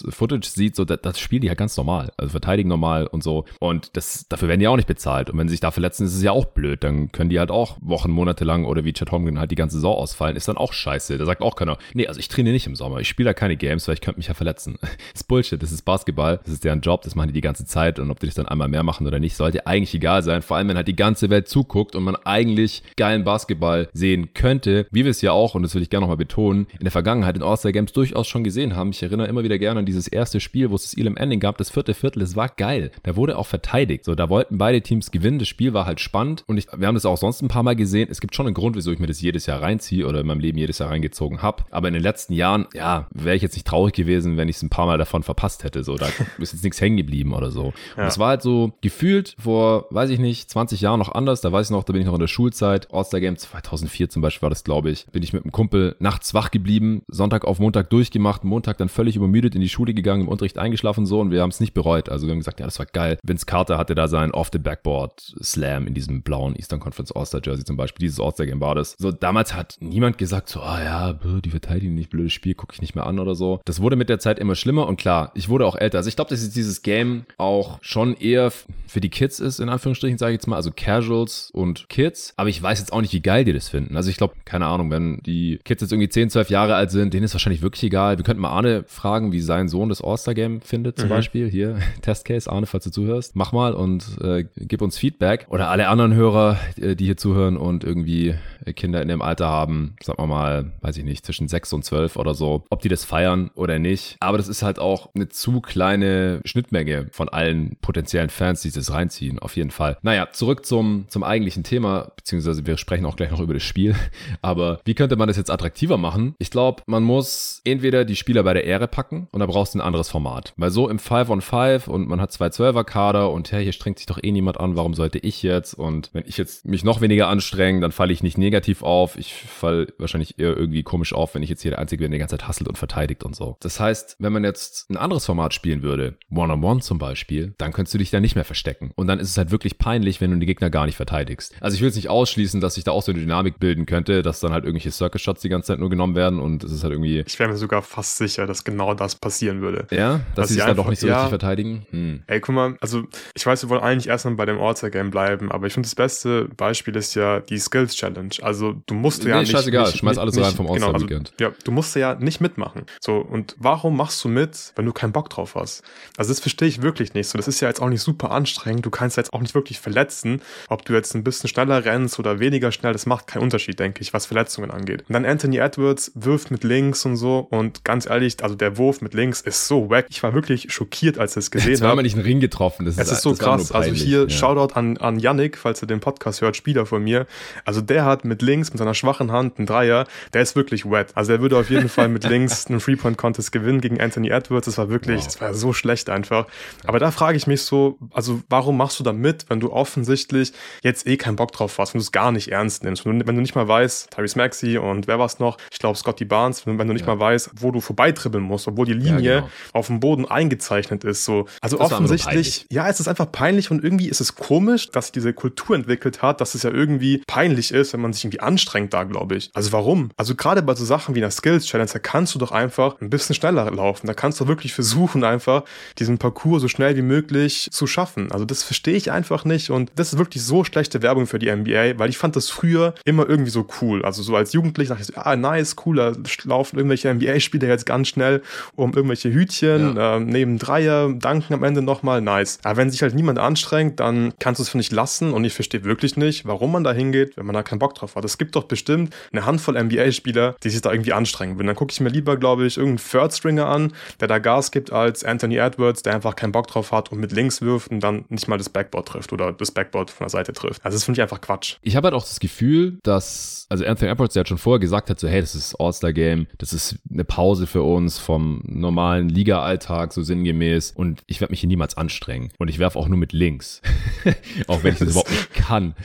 [0.09, 2.11] Footage sieht, so, das, das spielen die halt ganz normal.
[2.17, 3.45] Also verteidigen normal und so.
[3.59, 5.29] Und das, dafür werden die auch nicht bezahlt.
[5.29, 6.83] Und wenn sie sich da verletzen, ist es ja auch blöd.
[6.83, 9.77] Dann können die halt auch Wochen, Monate lang oder wie Chad Holmgren halt die ganze
[9.77, 10.35] Saison ausfallen.
[10.35, 11.17] Ist dann auch scheiße.
[11.17, 12.99] Da sagt auch keiner, nee, also ich trainiere nicht im Sommer.
[12.99, 14.77] Ich spiele da keine Games, weil ich könnte mich ja verletzen.
[15.13, 15.61] ist Bullshit.
[15.61, 16.39] Das ist Basketball.
[16.43, 17.01] Das ist deren Job.
[17.03, 17.99] Das machen die die ganze Zeit.
[17.99, 20.41] Und ob die das dann einmal mehr machen oder nicht, sollte eigentlich egal sein.
[20.41, 24.87] Vor allem, wenn halt die ganze Welt zuguckt und man eigentlich geilen Basketball sehen könnte,
[24.91, 27.35] wie wir es ja auch, und das will ich gerne nochmal betonen, in der Vergangenheit
[27.35, 28.91] in All-Star Games durchaus schon gesehen haben.
[28.91, 31.57] Ich erinnere immer wieder gerne an dieses erste Spiel, wo es das Elam Ending gab,
[31.57, 32.21] das vierte Viertel.
[32.21, 32.91] Es war geil.
[33.03, 34.05] Da wurde auch verteidigt.
[34.05, 35.39] So, da wollten beide Teams gewinnen.
[35.39, 36.43] Das Spiel war halt spannend.
[36.47, 38.07] Und ich, wir haben das auch sonst ein paar Mal gesehen.
[38.11, 40.39] Es gibt schon einen Grund, wieso ich mir das jedes Jahr reinziehe oder in meinem
[40.39, 41.63] Leben jedes Jahr reingezogen habe.
[41.71, 44.63] Aber in den letzten Jahren, ja, wäre ich jetzt nicht traurig gewesen, wenn ich es
[44.63, 45.83] ein paar Mal davon verpasst hätte.
[45.83, 47.73] So, da ist jetzt nichts hängen geblieben oder so.
[47.95, 48.03] Ja.
[48.03, 51.41] Und es war halt so gefühlt vor, weiß ich nicht, 20 Jahren noch anders.
[51.41, 52.87] Da weiß ich noch, da bin ich noch in der Schulzeit.
[52.91, 55.05] All-Star Game 2004 zum Beispiel war das, glaube ich.
[55.07, 59.15] Bin ich mit einem Kumpel nachts wach geblieben, Sonntag auf Montag durchgemacht, Montag dann völlig
[59.15, 62.09] übermüdet in die Schule gegangen, im Unterricht eingeschlafen so und wir haben es nicht bereut.
[62.09, 63.17] Also wir haben gesagt, ja, das war geil.
[63.23, 64.07] Vince Carter hatte da
[64.39, 68.05] sein Off-the-Backboard Slam in diesem blauen Eastern Conference All-Star Jersey zum Beispiel.
[68.05, 68.95] Dieses All-Star Game war das.
[68.97, 72.73] So, damals hat niemand gesagt so, ah oh ja, die verteidigen nicht, blödes Spiel, gucke
[72.73, 73.61] ich nicht mehr an oder so.
[73.65, 75.97] Das wurde mit der Zeit immer schlimmer und klar, ich wurde auch älter.
[75.97, 78.51] Also ich glaube, dass dieses Game auch schon eher
[78.87, 82.33] für die Kids ist, in Anführungsstrichen, sage ich jetzt mal, also Casuals und Kids.
[82.37, 83.95] Aber ich weiß jetzt auch nicht, wie geil die das finden.
[83.95, 87.13] Also ich glaube, keine Ahnung, wenn die Kids jetzt irgendwie 10, 12 Jahre alt sind,
[87.13, 88.17] denen ist wahrscheinlich wirklich egal.
[88.17, 91.13] Wir könnten mal Arne fragen, wie sein Sohn das All-Star-Game findet, zum mhm.
[91.13, 91.49] Beispiel.
[91.49, 93.35] Hier, Testcase, Arne, falls du zuhörst.
[93.35, 95.47] Mach mal und äh, gib uns Feedback.
[95.49, 98.35] Oder alle anderen Hörer, äh, die hier zuhören und irgendwie
[98.73, 102.15] Kinder in dem Alter haben, sagen wir mal, weiß ich nicht, zwischen 6 und 12
[102.15, 104.17] oder so, ob die das feiern oder nicht.
[104.19, 108.91] Aber das ist halt auch eine zu kleine Schnittmenge von allen potenziellen Fans, die das
[108.91, 109.97] reinziehen, auf jeden Fall.
[110.01, 113.95] Naja, zurück zum, zum eigentlichen Thema, beziehungsweise wir sprechen auch gleich noch über das Spiel.
[114.41, 116.35] Aber wie könnte man das jetzt attraktiver machen?
[116.39, 119.79] Ich glaube, man muss entweder die Spieler bei der Ehre packen und da brauchst du
[119.79, 120.53] ein anderes Format.
[120.57, 123.73] Weil so im 5 on 5 und man hat zwei 12er Kader und hey, hier
[123.73, 125.73] strengt sich doch eh niemand an, warum sollte ich jetzt?
[125.73, 129.17] Und wenn ich jetzt mich noch weniger anstrenge, dann falle ich nicht negativ auf.
[129.17, 132.17] Ich falle wahrscheinlich eher irgendwie komisch auf, wenn ich jetzt hier der Einzige bin, der
[132.17, 133.57] die ganze Zeit hasselt und verteidigt und so.
[133.59, 137.53] Das heißt, wenn man jetzt ein anderes Format spielen würde, One-on-One -on -One zum Beispiel,
[137.57, 138.91] dann könntest du dich da nicht mehr verstecken.
[138.95, 141.55] Und dann ist es halt wirklich peinlich, wenn du den Gegner gar nicht verteidigst.
[141.61, 144.21] Also ich will jetzt nicht ausschließen, dass sich da auch so eine Dynamik bilden könnte,
[144.21, 146.83] dass dann halt irgendwelche Circus Shots die ganze Zeit nur genommen werden und es ist
[146.83, 147.23] halt irgendwie.
[147.25, 149.87] Ich wäre mir sogar fast sicher, dass genau das passieren würde.
[149.91, 151.85] Ja, dass, dass sie sich dann doch nicht so ja, richtig verteidigen.
[151.91, 152.23] Hm.
[152.27, 153.03] Ey, guck mal, also
[153.33, 156.45] ich weiß, wir wollen eigentlich erstmal bei dem All-Star-Game bleiben, aber ich finde das beste
[156.55, 158.29] Beispiel ist ja die Skills Challenge.
[158.41, 159.51] Also du musst nee, ja nicht.
[159.51, 161.33] Scheißegal, nicht, schmeiß alles nicht, rein vom All-Star-Weekend.
[161.37, 162.83] Genau, also, ja, du musst ja nicht mitmachen.
[163.01, 165.83] So, und warum machst du mit, wenn du keinen Bock drauf hast?
[166.17, 167.27] Also das verstehe ich wirklich nicht.
[167.27, 168.85] So, das ist ja jetzt auch nicht super anstrengend.
[168.85, 170.41] Du kannst jetzt auch nicht wirklich verletzen.
[170.69, 174.01] Ob du jetzt ein bisschen schneller rennst oder weniger schnell, das macht keinen Unterschied, denke
[174.01, 175.03] ich, was Verletzungen angeht.
[175.07, 177.39] Und dann Anthony Edwards wirft mit links und so.
[177.49, 180.05] Und ganz ehrlich, also der Wurf mit links ist so wack.
[180.09, 181.79] Ich war wirklich schockiert, als ich es gesehen habe.
[181.79, 182.85] Zweimal nicht einen Ring getroffen.
[182.85, 183.71] Das es ist, ist so krass.
[183.71, 184.29] Also hier ja.
[184.29, 187.25] Shoutout an, an Yannick, falls ihr den Podcast hört, Spieler von mir.
[187.65, 190.05] Also der hat mit links, mit seiner schwachen Hand einen Dreier.
[190.33, 191.11] Der ist wirklich wet.
[191.15, 194.65] Also er würde auf jeden Fall mit links einen Three-Point-Contest gewinnen gegen Anthony Edwards.
[194.65, 195.25] Das war wirklich, wow.
[195.25, 196.47] das war so schlecht einfach.
[196.85, 200.53] Aber da frage ich mich so, also warum machst du da mit, wenn du offensichtlich
[200.83, 203.27] jetzt eh keinen Bock drauf hast, wenn du es gar nicht ernst nimmst, wenn du,
[203.27, 206.65] wenn du nicht mal weißt, Tyrese Maxey und wer war's noch, ich glaube Scotty Barnes,
[206.65, 207.13] wenn, wenn du nicht ja.
[207.15, 209.51] mal weißt, wo du vorbeitribbeln musst, obwohl die Linie ja, genau.
[209.73, 211.45] auf dem Boden eingezeichnet ist, so.
[211.61, 215.11] Also das offensichtlich, ja, es ist einfach peinlich und irgendwie ist es komisch, dass sich
[215.13, 218.93] diese Kultur entwickelt hat, dass es ja irgendwie peinlich ist, wenn man sich irgendwie anstrengt
[218.93, 219.49] da, glaube ich.
[219.53, 220.11] Also warum?
[220.17, 223.09] Also gerade bei so Sachen wie einer Skills Challenge, da kannst du doch einfach ein
[223.09, 224.07] bisschen schneller laufen.
[224.07, 225.63] Da kannst du wirklich versuchen, einfach
[225.97, 228.31] diesen Parcours so schnell wie möglich zu schaffen.
[228.31, 231.51] Also das verstehe ich einfach nicht und das ist wirklich so schlechte Werbung für die
[231.51, 234.03] NBA, weil ich fand das früher immer irgendwie so cool.
[234.03, 236.13] Also so als Jugendlicher dachte ich so, ah, nice, cool, da
[236.43, 238.41] laufen irgendwelche NBA-Spieler jetzt ganz schnell
[238.75, 240.17] um irgendwelche Hütchen, ja.
[240.17, 242.59] äh, neben Dreier, danken am Ende nochmal, nice.
[242.63, 245.53] Aber wenn sich halt niemand anstrengt, dann kannst du es für nicht lassen und ich
[245.53, 248.25] verstehe wirklich nicht, warum man da hingeht, wenn man da keinen Bock drauf hat.
[248.25, 251.67] Es gibt doch bestimmt eine Handvoll NBA-Spieler, die sich da irgendwie anstrengen würden.
[251.67, 254.91] Dann gucke ich mir lieber, glaube ich, irgendeinen Third Stringer an, der da Gas gibt,
[254.91, 258.25] als Anthony Edwards, der einfach keinen Bock drauf hat und mit links wirft und dann
[258.29, 260.83] nicht mal das Backboard trifft oder das Backboard von der Seite trifft.
[260.83, 261.75] Also das finde ich einfach Quatsch.
[261.81, 265.09] Ich habe halt auch das Gefühl, dass, also Anthony Edwards, der hat schon vorher gesagt
[265.09, 270.13] hat, so hey, das ist All-Star-Game, das ist eine Pause für uns vom normalen Liga-Alltag,
[270.13, 273.33] so sinngemäß und ich werde mich hier niemals anstrengen und ich werfe auch nur mit
[273.33, 273.58] links,
[274.67, 275.95] auch wenn ich das überhaupt nicht kann.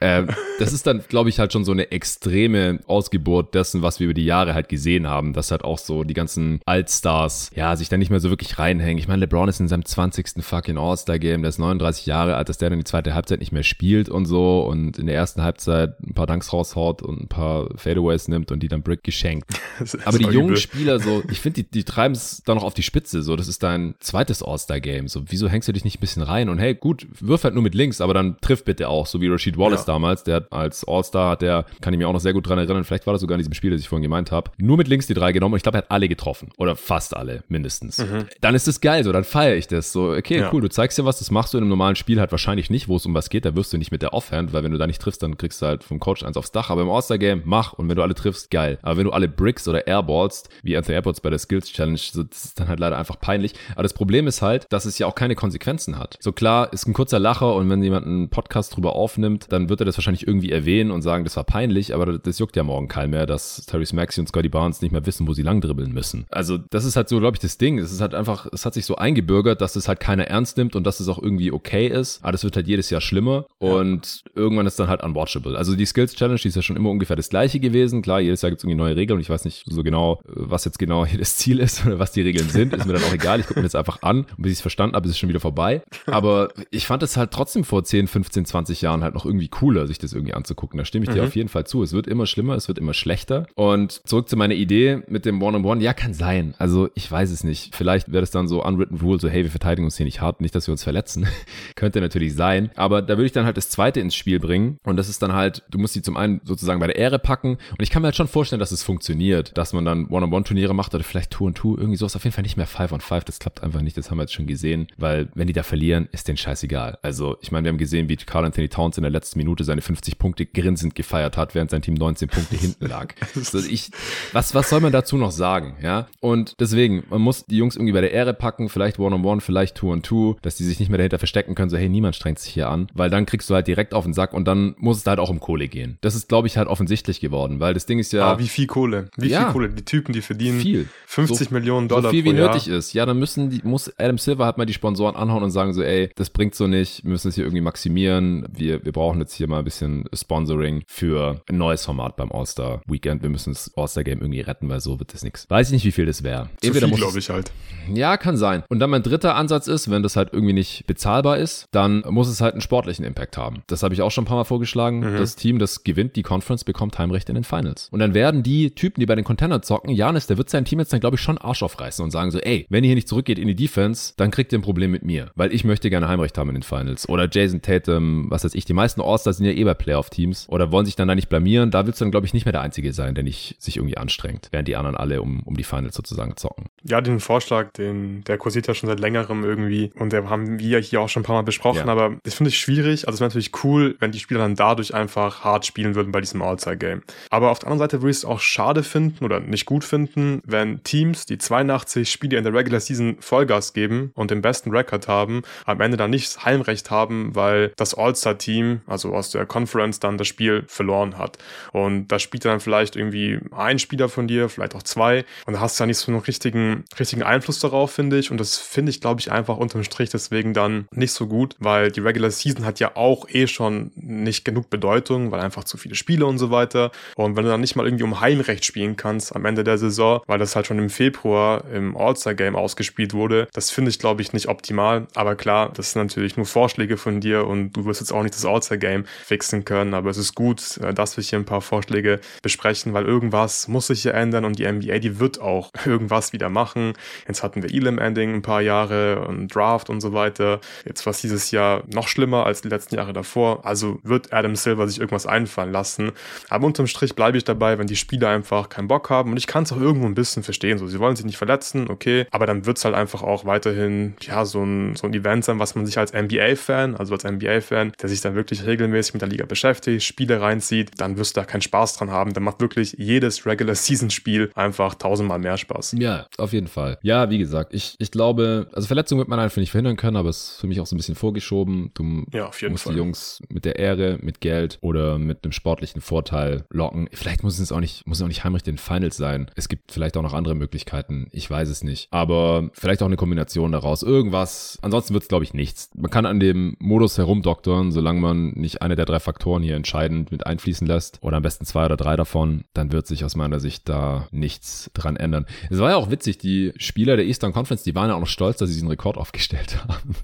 [0.00, 4.04] Ähm, das ist dann, glaube ich, halt schon so eine extreme Ausgeburt dessen, was wir
[4.04, 7.88] über die Jahre halt gesehen haben, dass halt auch so die ganzen Altstars, ja, sich
[7.88, 8.98] da nicht mehr so wirklich reinhängen.
[8.98, 10.44] Ich meine, LeBron ist in seinem 20.
[10.44, 13.62] fucking All-Star-Game, der ist 39 Jahre alt, dass der dann die zweite Halbzeit nicht mehr
[13.62, 17.68] spielt und so und in der ersten Halbzeit ein paar Dunks raushaut und ein paar
[17.76, 19.50] Fadeaways nimmt und die dann Brick geschenkt.
[20.04, 20.56] Aber die jungen übel.
[20.56, 23.48] Spieler so, ich finde, die, die treiben es da noch auf die Spitze, so, das
[23.48, 26.74] ist dein zweites All-Star-Game, so, wieso hängst du dich nicht ein bisschen rein und hey,
[26.74, 29.86] gut, wirf halt nur mit links, aber dann triff bitte auch, so wie Rashid Wallace
[29.86, 29.94] ja.
[29.94, 33.06] damals, der als All-Star, der kann ich mir auch noch sehr gut dran erinnern, vielleicht
[33.06, 35.14] war das sogar in diesem Spiel, das ich vorhin gemeint habe, nur mit links die
[35.14, 37.98] drei genommen und ich glaube, er hat alle getroffen oder fast alle, mindestens.
[37.98, 38.26] Mhm.
[38.40, 40.50] Dann ist es geil, so, dann feiere ich das, so, okay, ja.
[40.52, 42.88] cool, du zeigst dir was, das machst du in einem normalen Spiel halt wahrscheinlich nicht,
[42.88, 44.78] wo es um was geht, da wirst du nicht mit der Offhand, weil wenn du
[44.78, 47.42] da nicht triffst, dann kriegst du halt vom Coach eins aufs Dach, aber im All-Star-Game,
[47.44, 48.78] mach und wenn du alle triffst, geil.
[48.82, 52.44] Aber wenn du alle Bricks oder Airballst, wie Anthony Edwards bei der Skills Challenge, das
[52.44, 53.54] ist dann halt leider einfach peinlich.
[53.72, 56.16] Aber das Problem ist halt, dass es ja auch keine Konsequenzen hat.
[56.20, 59.80] So klar, ist ein kurzer Lacher und wenn jemand einen Podcast drüber aufnimmt, dann wird
[59.80, 62.88] er das wahrscheinlich irgendwie erwähnen und sagen, das war peinlich, aber das juckt ja morgen
[62.88, 65.92] kein mehr, dass Tyrese Maxey und Scotty Barnes nicht mehr wissen, wo sie lang dribbeln
[65.92, 66.26] müssen.
[66.30, 67.78] Also das ist halt so, glaube ich, das Ding.
[67.78, 70.76] Es ist halt einfach, es hat sich so eingebürgert, dass es halt keiner ernst nimmt
[70.76, 72.22] und dass es auch irgendwie okay ist.
[72.22, 74.42] Aber das wird halt jedes Jahr schlimmer und ja.
[74.42, 75.56] irgendwann ist dann halt unwatchable.
[75.56, 78.02] Also die Skills Challenge, die ist ja schon immer ungefähr das gleiche gewesen.
[78.02, 80.64] Klar, jedes Jahr gibt es irgendwie neue Regeln und ich weiß nicht so genau, was
[80.64, 82.72] jetzt genau hier das Ziel ist oder was die Regeln sind.
[82.72, 83.40] Ist mir dann auch egal.
[83.40, 85.28] Ich gucke mir das einfach an und bis ich es verstanden habe, ist es schon
[85.28, 85.82] wieder vorbei.
[86.06, 89.86] Aber ich fand es halt trotzdem vor 10, 15, 20 Jahren halt noch irgendwie cooler,
[89.86, 90.78] sich das irgendwie anzugucken.
[90.78, 91.28] Da stimme ich dir mhm.
[91.28, 91.82] auf jeden Fall zu.
[91.82, 93.46] Es wird immer schlimmer, es wird immer schlechter.
[93.54, 95.74] Und zurück zu meiner Idee mit dem One-on-One.
[95.74, 95.82] -on -One.
[95.82, 96.54] Ja, kann sein.
[96.58, 97.74] Also ich weiß es nicht.
[97.74, 100.40] Vielleicht wäre das dann so unwritten rule, so hey, wir verteidigen uns hier nicht hart,
[100.40, 101.26] nicht, dass wir uns verletzen.
[101.74, 102.70] Könnte natürlich sein.
[102.76, 104.78] Aber da würde ich dann halt das zweite ins Spiel bringen.
[104.84, 107.58] Und das ist dann halt, du musst die zum einen sozusagen bei der Ehre packen.
[107.70, 110.94] Und ich kann mir halt schon vorstellen, dass es funktioniert, dass man dann One-on-One-Turniere macht
[110.94, 112.16] oder vielleicht Two-on-Two, irgendwie sowas.
[112.16, 113.24] Auf jeden Fall nicht mehr Five-on-Five.
[113.24, 113.96] Das klappt einfach nicht.
[113.96, 114.88] Das haben wir jetzt schon gesehen.
[114.96, 116.98] Weil wenn die da verlieren, ist denen scheißegal.
[117.02, 119.80] Also ich meine, wir haben gesehen, wie Carl Anthony Towns in der letzten Minute seine
[119.80, 123.14] 50 Punkte grinsend gefeiert hat, während sein Team 19 Punkte hinten lag.
[123.34, 123.90] Also ich,
[124.32, 125.76] was, was soll man dazu noch sagen?
[125.82, 126.06] Ja.
[126.20, 130.36] Und deswegen, man muss die Jungs irgendwie bei der Ehre packen, vielleicht One-on-One, vielleicht Two-on-Two,
[130.42, 132.88] dass die sich nicht mehr dahinter verstecken können, so hey, niemand strengt sich hier an.
[132.94, 135.30] Weil dann kriegst du halt direkt auf den Sack und dann muss es halt auch
[135.30, 135.98] um Kohle gehen.
[136.00, 138.32] Das ist, glaube ich, halt offensichtlich geworden, weil das Ding ist ja.
[138.32, 139.10] Ah, wie viel Kohle?
[139.16, 139.68] Wie ja, viel Kohle?
[139.70, 140.88] Die Typen, die verdienen viel.
[141.06, 142.04] 50 so, Millionen Dollar.
[142.04, 142.48] So viel wie Jahr.
[142.48, 142.92] nötig ist.
[142.92, 145.82] Ja, dann müssen die, muss Adam Silver halt mal die Sponsoren anhauen und sagen so,
[145.82, 148.46] ey, das bringt so nicht, wir müssen es hier irgendwie maximieren.
[148.50, 152.82] Wir, wir brauchen jetzt hier mal ein bisschen Sponsoring für ein neues Format beim All-Star
[152.86, 153.22] Weekend.
[153.22, 155.48] Wir müssen das All-Star Game irgendwie retten, weil so wird das nichts.
[155.48, 156.48] Weiß ich nicht, wie viel das wäre.
[156.62, 157.52] Entweder viel, glaube ich halt.
[157.92, 158.62] Ja, kann sein.
[158.68, 162.28] Und dann mein dritter Ansatz ist, wenn das halt irgendwie nicht bezahlbar ist, dann muss
[162.28, 163.62] es halt einen sportlichen Impact haben.
[163.66, 165.00] Das habe ich auch schon ein paar Mal vorgeschlagen.
[165.00, 165.16] Mhm.
[165.16, 167.88] Das Team, das gewinnt die Conference, bekommt Heimrecht in den Finals.
[167.90, 170.78] Und dann werden die Typen, die bei den Contendern zocken, Janis, der wird sein Team
[170.78, 173.08] jetzt dann, glaube ich, schon Arsch aufreißen und sagen so, ey, wenn ihr hier nicht
[173.08, 176.08] zurückgeht in die Defense, dann kriegt ihr ein Problem mit mir, weil ich möchte gerne
[176.08, 177.08] Heimrecht haben in den Finals.
[177.08, 180.72] Oder Jason Tatum, was weiß ich, die meisten All-Stars sind ja eh bei Playoff-Teams oder
[180.72, 181.70] wollen sich dann da nicht blamieren.
[181.70, 183.96] Da willst du dann, glaube ich, nicht mehr der Einzige sein, der nicht sich irgendwie
[183.96, 186.66] anstrengt, während die anderen alle um, um die Finals sozusagen zocken.
[186.84, 190.78] Ja, den Vorschlag, den, der kursiert ja schon seit längerem irgendwie und der haben wir
[190.78, 191.92] hier auch schon ein paar Mal besprochen, ja.
[191.92, 193.06] aber das finde ich schwierig.
[193.06, 196.20] Also es wäre natürlich cool, wenn die Spieler dann dadurch einfach hart spielen würden bei
[196.20, 197.02] diesem All-Star-Game.
[197.30, 200.42] Aber auf der anderen Seite würde ich es auch schade finden oder nicht gut finden,
[200.44, 205.08] wenn Teams, die 82 Spiele in der Regular Season Vollgas geben und den besten Rekord
[205.08, 210.18] haben, am Ende dann nicht Heimrecht haben, weil das All-Star-Team, also aus der Conference, dann
[210.18, 211.38] das Spiel verloren hat.
[211.72, 215.24] Und da spielt dann vielleicht irgendwie ein Spieler von dir, vielleicht auch zwei.
[215.46, 218.30] Und da hast du ja nicht so einen richtigen, richtigen Einfluss darauf, finde ich.
[218.30, 221.90] Und das finde ich, glaube ich, einfach unterm Strich deswegen dann nicht so gut, weil
[221.90, 225.94] die Regular Season hat ja auch eh schon nicht genug Bedeutung, weil einfach zu viele
[225.94, 226.90] Spiele und so weiter.
[227.16, 230.22] Und wenn du dann nicht mal irgendwie um Heimrecht spielen kannst am Ende der Saison,
[230.26, 234.32] weil das halt schon im Februar im All-Star-Game ausgespielt wurde, das finde ich, glaube ich,
[234.32, 235.06] nicht optimal.
[235.14, 238.34] Aber klar, das sind natürlich nur Vorschläge von dir und du wirst jetzt auch nicht
[238.34, 239.94] das All-Star-Game fixen können.
[239.94, 243.88] Aber es ist gut, äh, dass wir hier ein paar Vorschläge besprechen, weil irgendwas muss
[243.88, 246.94] sich hier ändern und die NBA, die wird auch irgendwas wieder machen.
[247.28, 250.60] Jetzt hatten wir Elam-Ending ein paar Jahre und Draft und so weiter.
[250.84, 253.66] Jetzt war es dieses Jahr noch schlimmer als die letzten Jahre davor.
[253.66, 256.12] Also wird Adam Silver sich irgendwas einfallen lassen.
[256.48, 259.36] Aber unterm Strich bleibe ich dabei, wenn die Spieler Spieler einfach keinen Bock haben und
[259.36, 260.78] ich kann es auch irgendwo ein bisschen verstehen.
[260.78, 264.14] So, sie wollen sich nicht verletzen, okay, aber dann wird es halt einfach auch weiterhin,
[264.20, 267.92] ja, so ein, so ein Event sein, was man sich als NBA-Fan, also als NBA-Fan,
[268.00, 271.46] der sich dann wirklich regelmäßig mit der Liga beschäftigt, Spiele reinzieht, dann wirst du da
[271.46, 272.32] keinen Spaß dran haben.
[272.32, 275.96] Dann macht wirklich jedes Regular-Season-Spiel einfach tausendmal mehr Spaß.
[275.98, 276.98] Ja, auf jeden Fall.
[277.02, 280.28] Ja, wie gesagt, ich, ich glaube, also Verletzungen wird man einfach nicht verhindern können, aber
[280.28, 281.90] es ist für mich auch so ein bisschen vorgeschoben.
[281.94, 282.94] Du ja, auf jeden musst Fall.
[282.94, 287.08] die Jungs mit der Ehre, mit Geld oder mit einem sportlichen Vorteil locken.
[287.12, 289.50] Vielleicht muss es auch nicht, muss es auch nicht heimlich den Finals sein.
[289.56, 291.28] Es gibt vielleicht auch noch andere Möglichkeiten.
[291.32, 292.08] Ich weiß es nicht.
[292.10, 294.02] Aber vielleicht auch eine Kombination daraus.
[294.02, 294.78] Irgendwas.
[294.82, 295.90] Ansonsten wird es, glaube ich, nichts.
[296.04, 300.30] Man kann an dem Modus herumdoktern, solange man nicht eine der drei Faktoren hier entscheidend
[300.30, 301.18] mit einfließen lässt.
[301.22, 302.64] Oder am besten zwei oder drei davon.
[302.74, 305.46] Dann wird sich aus meiner Sicht da nichts dran ändern.
[305.70, 308.26] Es war ja auch witzig, die Spieler der Eastern Conference, die waren ja auch noch
[308.26, 310.14] stolz, dass sie diesen Rekord aufgestellt haben.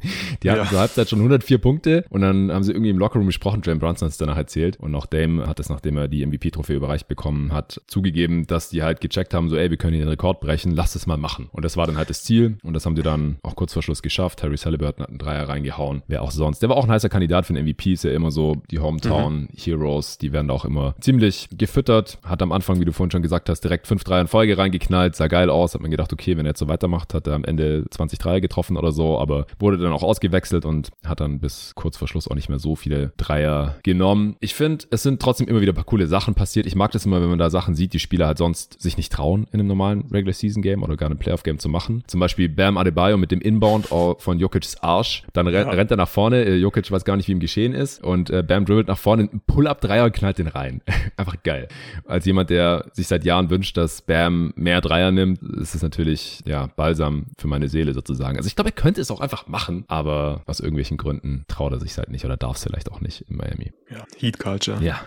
[0.42, 0.68] Die hatten ja.
[0.68, 3.62] zur Halbzeit schon 104 Punkte und dann haben sie irgendwie im Lockerroom gesprochen.
[3.64, 6.76] Jalen Brunson hat es danach erzählt und auch Dame hat es, nachdem er die MVP-Trophäe
[6.76, 10.10] überreicht bekommen hat, zugegeben, dass die halt gecheckt haben, so ey, wir können hier den
[10.10, 11.48] Rekord brechen, lass es mal machen.
[11.52, 13.82] Und das war dann halt das Ziel und das haben sie dann auch kurz vor
[13.82, 14.42] Schluss geschafft.
[14.42, 15.69] Harry Halliburton hat einen Dreier reingehauen.
[16.06, 16.60] Wer auch sonst.
[16.60, 19.42] Der war auch ein heißer Kandidat für den MVP, ist ja immer so die Hometown
[19.42, 19.48] mhm.
[19.56, 22.18] Heroes, die werden da auch immer ziemlich gefüttert.
[22.24, 25.16] Hat am Anfang, wie du vorhin schon gesagt hast, direkt fünf Dreier in Folge reingeknallt,
[25.16, 27.44] sah geil aus, hat man gedacht, okay, wenn er jetzt so weitermacht, hat er am
[27.44, 31.74] Ende 20 Dreier getroffen oder so, aber wurde dann auch ausgewechselt und hat dann bis
[31.74, 34.36] kurz vor Schluss auch nicht mehr so viele Dreier genommen.
[34.40, 36.66] Ich finde, es sind trotzdem immer wieder ein paar coole Sachen passiert.
[36.66, 39.12] Ich mag das immer, wenn man da Sachen sieht, die Spieler halt sonst sich nicht
[39.12, 42.02] trauen, in einem normalen Regular Season Game oder gar einem Playoff Game zu machen.
[42.06, 45.24] Zum Beispiel Bam Adebayo mit dem Inbound von Jokic's Arsch.
[45.32, 45.70] Dann ja.
[45.70, 46.44] rennt er nach vorne.
[46.44, 48.02] Äh, Jokic weiß gar nicht, wie ihm geschehen ist.
[48.02, 50.82] Und äh, Bam dribbelt nach vorne, Pull-Up-Dreier und knallt den rein.
[51.16, 51.68] Einfach geil.
[52.06, 56.40] Als jemand, der sich seit Jahren wünscht, dass Bam mehr Dreier nimmt, ist es natürlich,
[56.46, 58.36] ja, Balsam für meine Seele sozusagen.
[58.36, 61.80] Also ich glaube, er könnte es auch einfach machen, aber aus irgendwelchen Gründen traut er
[61.80, 63.72] sich halt nicht oder darf es vielleicht auch nicht in Miami.
[63.90, 64.82] Ja, Heat Culture.
[64.82, 65.00] Ja.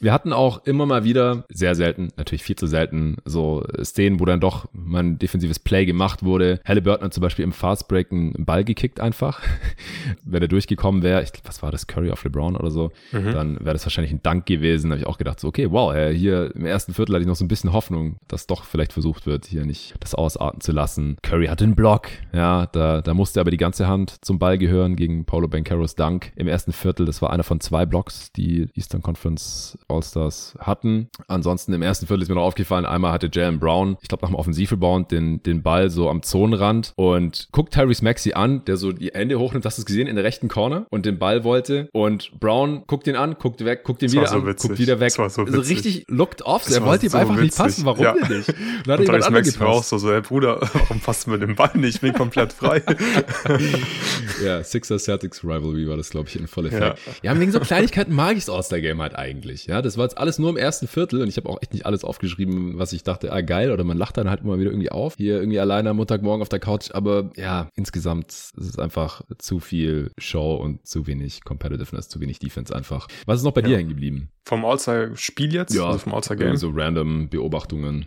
[0.00, 4.24] Wir hatten auch immer mal wieder, sehr selten, natürlich viel zu selten, so Szenen, wo
[4.24, 6.60] dann doch mal ein defensives Play gemacht wurde.
[6.66, 9.40] Halliburton hat zum Beispiel im Fastbreak einen Ball gekickt einfach.
[10.24, 13.32] Wenn er durchgekommen wäre, ich was war das, Curry auf LeBron oder so, mhm.
[13.32, 14.90] dann wäre das wahrscheinlich ein Dank gewesen.
[14.90, 17.36] Da habe ich auch gedacht, so, okay, wow, hier im ersten Viertel hatte ich noch
[17.36, 21.16] so ein bisschen Hoffnung, dass doch vielleicht versucht wird, hier nicht das ausarten zu lassen.
[21.22, 24.96] Curry hatte einen Block, ja, da, da musste aber die ganze Hand zum Ball gehören
[24.96, 27.06] gegen Paulo Bancaros Dank im ersten Viertel.
[27.06, 31.08] Das war einer von zwei Blocks, die Eastern Conference All-Stars hatten.
[31.28, 34.30] Ansonsten im ersten Viertel ist mir noch aufgefallen, einmal hatte Jalen Brown, ich glaube nach
[34.30, 38.92] dem Offensivrebound, den, den Ball so am Zonenrand und guckt Tyrese Maxey an, der so
[38.92, 42.38] die Hände hochnimmt, hast es gesehen, in der rechten Corner und den Ball wollte und
[42.40, 44.70] Brown guckt ihn an, guckt weg, guckt ihn wieder so an, witzig.
[44.70, 45.08] guckt wieder weg.
[45.08, 46.68] Das war so, also richtig looked off.
[46.70, 47.44] Er wollte ihm so einfach witzig.
[47.44, 47.84] nicht passen.
[47.84, 48.14] Warum ja.
[48.14, 48.48] denn nicht?
[48.86, 51.42] Und hat und Tyrese Maxey war auch so, so, ey Bruder, warum passt du mit
[51.42, 51.96] dem Ball nicht?
[51.96, 52.82] Ich bin komplett frei.
[54.44, 56.98] ja, Sixers Celtics Rivalry war das, glaube ich, in voll Effekt.
[57.22, 57.32] Ja.
[57.32, 59.66] ja, wegen so Kleinigkeiten mag ich das All-Star-Game halt eigentlich.
[59.66, 61.86] Ja, das war jetzt alles nur im ersten Viertel und ich habe auch echt nicht
[61.86, 64.90] alles aufgeschrieben, was ich dachte, ah geil, oder man lacht dann halt immer wieder irgendwie
[64.90, 65.14] auf.
[65.16, 69.55] Hier irgendwie alleine am Montagmorgen auf der Couch, aber ja, insgesamt ist es einfach zu
[69.58, 73.08] viel Show und zu wenig Competitiveness, zu wenig Defense einfach.
[73.26, 73.68] Was ist noch bei ja.
[73.68, 74.30] dir hängen geblieben?
[74.44, 75.74] Vom All-Star-Spiel jetzt?
[75.74, 76.56] Ja, also vom All-Star-Game?
[76.56, 78.06] So random Beobachtungen.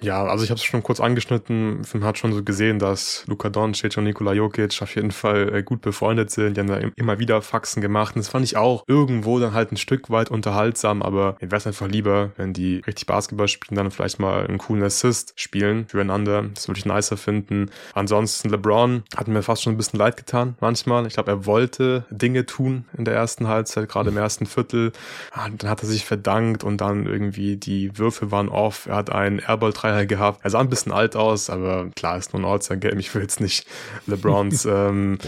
[0.00, 1.82] Ja, also ich habe es schon kurz angeschnitten.
[1.92, 5.62] Man hat schon so gesehen, dass Luka Doncic und Nikola Jokic auf jeden Fall äh,
[5.62, 6.56] gut befreundet sind.
[6.56, 8.14] Die haben da immer wieder Faxen gemacht.
[8.14, 11.02] Und das fand ich auch irgendwo dann halt ein Stück weit unterhaltsam.
[11.02, 14.58] Aber mir wäre es einfach lieber, wenn die richtig Basketball spielen, dann vielleicht mal einen
[14.58, 16.44] coolen Assist spielen füreinander.
[16.54, 17.70] Das würde ich nicer finden.
[17.94, 21.06] Ansonsten LeBron hat mir fast schon ein bisschen leid getan manchmal.
[21.06, 24.92] Ich glaube, er wollte Dinge tun in der ersten Halbzeit, gerade im ersten Viertel.
[25.32, 28.86] Ah, dann hat er sich verdankt und dann irgendwie die Würfe waren off.
[28.86, 30.40] Er hat einen Airball 3 Dreier gehabt.
[30.42, 32.98] Er sah ein bisschen alt aus, aber klar, ist nur ein All-Star-Game.
[32.98, 33.66] Ich will jetzt nicht
[34.06, 35.18] LeBrons ähm,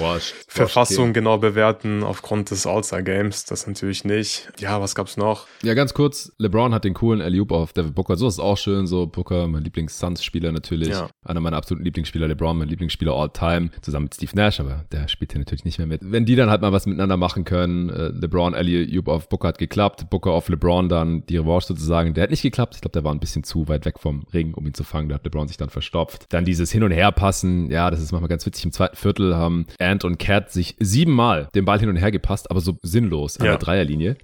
[0.46, 3.44] Verfassung genau bewerten aufgrund des All-Star-Games.
[3.46, 4.50] Das natürlich nicht.
[4.58, 5.46] Ja, was gab's noch?
[5.62, 6.32] Ja, ganz kurz.
[6.38, 8.16] LeBron hat den coolen alley auf Devin Booker.
[8.16, 8.86] So ist auch schön.
[8.86, 10.90] So Booker, mein Lieblings-Suns-Spieler natürlich.
[10.90, 11.08] Ja.
[11.24, 13.70] Einer meiner absoluten Lieblingsspieler, LeBron, mein Lieblingsspieler all-time.
[13.80, 16.00] Zusammen mit Steve Nash, aber der spielt hier natürlich nicht mehr mit.
[16.04, 19.58] Wenn die dann halt mal was miteinander machen können, äh, LeBron, alley auf Booker hat
[19.58, 20.10] geklappt.
[20.10, 22.14] Booker auf LeBron dann die Revanche sozusagen.
[22.14, 22.74] Der hat nicht geklappt.
[22.74, 24.84] Ich glaube, der war ein bisschen zu weit weg vom Ring Ding, um ihn zu
[24.84, 25.08] fangen.
[25.08, 26.26] Da hat LeBron sich dann verstopft.
[26.30, 28.64] Dann dieses Hin- und Herpassen, ja, das ist manchmal ganz witzig.
[28.64, 32.50] Im zweiten Viertel haben Ant und Cat sich siebenmal den Ball hin und her gepasst,
[32.50, 33.52] aber so sinnlos an ja.
[33.52, 34.16] der Dreierlinie.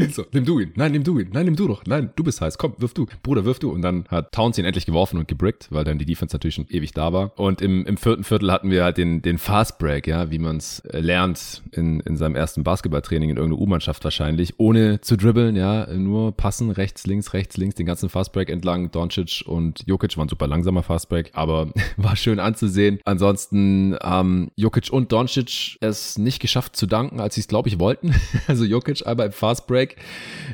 [0.12, 0.72] so, nimm du ihn.
[0.76, 1.30] Nein, nimm du ihn.
[1.32, 1.82] Nein, nimm du doch.
[1.86, 2.58] Nein, du bist heiß.
[2.58, 3.06] Komm, wirf du.
[3.22, 3.70] Bruder, wirf du.
[3.70, 6.66] Und dann hat Towns ihn endlich geworfen und gebrickt, weil dann die Defense natürlich schon
[6.68, 7.38] ewig da war.
[7.38, 10.56] Und im, im vierten Viertel hatten wir halt den, den Fast Break, ja, wie man
[10.56, 15.56] es äh, lernt in, in seinem ersten Basketballtraining in irgendeiner U-Mannschaft wahrscheinlich, ohne zu dribbeln,
[15.56, 18.90] ja, nur passen, rechts, links, rechts, links, den ganzen Fast Break entlang.
[18.90, 23.00] Doncic und Jokic waren super langsamer Fast Break, aber war schön anzusehen.
[23.04, 27.68] Ansonsten haben ähm, Jokic und Doncic es nicht geschafft zu danken, als sie es, glaube
[27.68, 28.14] ich, wollten.
[28.46, 29.96] Also Jokic einmal im Fast Break Break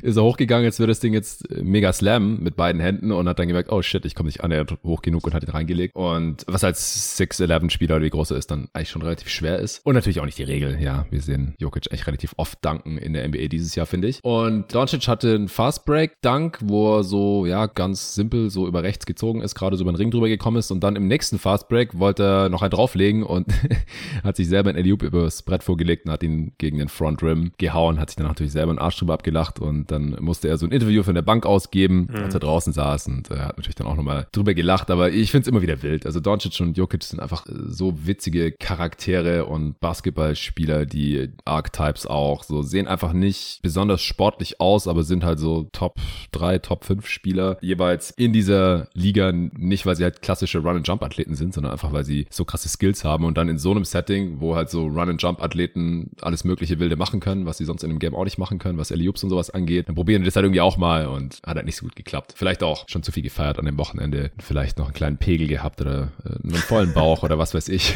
[0.03, 3.39] ist er hochgegangen, als würde das Ding jetzt mega slam mit beiden Händen und hat
[3.39, 5.95] dann gemerkt, oh shit, ich komme nicht annähernd hoch genug und hat ihn reingelegt.
[5.95, 9.85] Und was als 6'11-Spieler, wie groß er ist, dann eigentlich schon relativ schwer ist.
[9.85, 11.07] Und natürlich auch nicht die Regel, ja.
[11.11, 14.23] Wir sehen Jokic echt relativ oft danken in der NBA dieses Jahr, finde ich.
[14.23, 18.83] Und Doncic hatte einen Fast Break Dank, wo er so, ja, ganz simpel so über
[18.83, 21.39] rechts gezogen ist, gerade so über den Ring drüber gekommen ist und dann im nächsten
[21.39, 23.47] Fast Break wollte er noch einen drauflegen und
[24.25, 27.53] hat sich selber in Eliup übers Brett vorgelegt und hat ihn gegen den Front Rim
[27.59, 30.67] gehauen, hat sich dann natürlich selber einen Arsch drüber abgelacht und dann musste er so
[30.67, 32.17] ein Interview von der Bank ausgeben, mhm.
[32.25, 35.31] als er draußen saß und er hat natürlich dann auch nochmal drüber gelacht, aber ich
[35.31, 36.07] finde es immer wieder wild.
[36.07, 42.63] Also Doncic und Jokic sind einfach so witzige Charaktere und Basketballspieler, die Archetypes auch, so
[42.63, 45.97] sehen einfach nicht besonders sportlich aus, aber sind halt so Top
[46.33, 51.53] 3, Top 5 Spieler jeweils in dieser Liga, nicht weil sie halt klassische Run-and-Jump-Athleten sind,
[51.53, 54.55] sondern einfach weil sie so krasse Skills haben und dann in so einem Setting, wo
[54.55, 58.25] halt so Run-and-Jump-Athleten alles mögliche Wilde machen können, was sie sonst in dem Game auch
[58.25, 60.77] nicht machen können, was Eliups und sowas angeht, dann probieren die das halt irgendwie auch
[60.77, 62.35] mal und hat halt nicht so gut geklappt.
[62.37, 65.81] Vielleicht auch schon zu viel gefeiert an dem Wochenende, vielleicht noch einen kleinen Pegel gehabt
[65.81, 67.95] oder äh, einen vollen Bauch oder was weiß ich.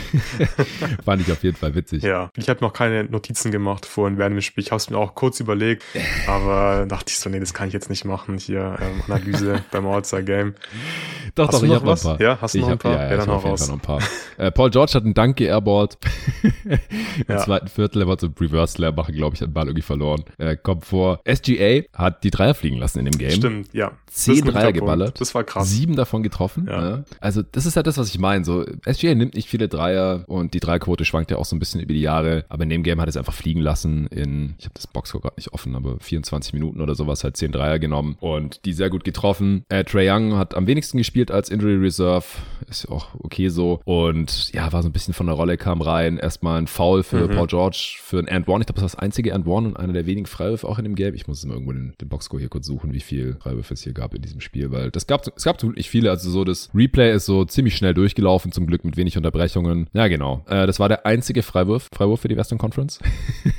[1.04, 2.02] Fand ich auf jeden Fall witzig.
[2.02, 4.62] Ja, ich habe noch keine Notizen gemacht vorhin während dem Spiel.
[4.62, 5.82] Ich habe es mir auch kurz überlegt,
[6.26, 9.86] aber dachte ich so, nee, das kann ich jetzt nicht machen hier ähm, Analyse beim
[9.86, 10.54] All-Star-Game.
[11.34, 12.20] Doch, hast doch, ich habe noch ein paar.
[12.20, 12.92] Ja, hast du noch ein paar?
[12.92, 14.00] Ja, ja, ja dann jeden Fall noch ein paar.
[14.36, 15.98] Äh, Paul George hat einen Dank geairballt.
[16.64, 16.78] Im
[17.28, 17.38] ja.
[17.38, 20.24] zweiten Viertel, er wollte so Reverse Slam machen, glaube ich, hat den Ball irgendwie verloren.
[20.38, 20.99] Er kommt vor.
[21.24, 23.30] SGA hat die Dreier fliegen lassen in dem Game.
[23.30, 23.92] Stimmt, ja.
[24.10, 25.20] Zehn Dreier geballert.
[25.20, 25.70] Das war krass.
[25.70, 26.66] Sieben davon getroffen.
[26.68, 27.04] Ja.
[27.20, 28.44] Also, das ist halt das, was ich meine.
[28.44, 31.80] So, SGA nimmt nicht viele Dreier und die Dreierquote schwankt ja auch so ein bisschen
[31.80, 32.44] über die Jahre.
[32.48, 35.36] Aber in dem Game hat es einfach fliegen lassen in, ich habe das Boxscore gerade
[35.36, 39.04] nicht offen, aber 24 Minuten oder sowas, halt zehn Dreier genommen und die sehr gut
[39.04, 39.64] getroffen.
[39.68, 42.24] Äh, Trey Young hat am wenigsten gespielt als Injury Reserve.
[42.68, 43.80] Ist ja auch okay so.
[43.84, 46.18] Und ja, war so ein bisschen von der Rolle, kam rein.
[46.18, 47.34] Erstmal ein Foul für mhm.
[47.34, 48.62] Paul George, für ein And One.
[48.62, 50.84] Ich glaube, das war das einzige And One und einer der wenigen Freiwürfe auch in
[50.84, 51.14] dem Game.
[51.14, 53.92] Ich muss mal irgendwo den, den Boxscore hier kurz suchen, wie viel Freiwürfe es hier
[53.92, 56.10] gab in diesem Spiel, weil das gab, es gab nicht viele.
[56.10, 59.88] Also so das Replay ist so ziemlich schnell durchgelaufen, zum Glück mit wenig Unterbrechungen.
[59.92, 60.44] Ja, genau.
[60.48, 63.00] Äh, das war der einzige Freiwurf, Freiwurf für die Western Conference.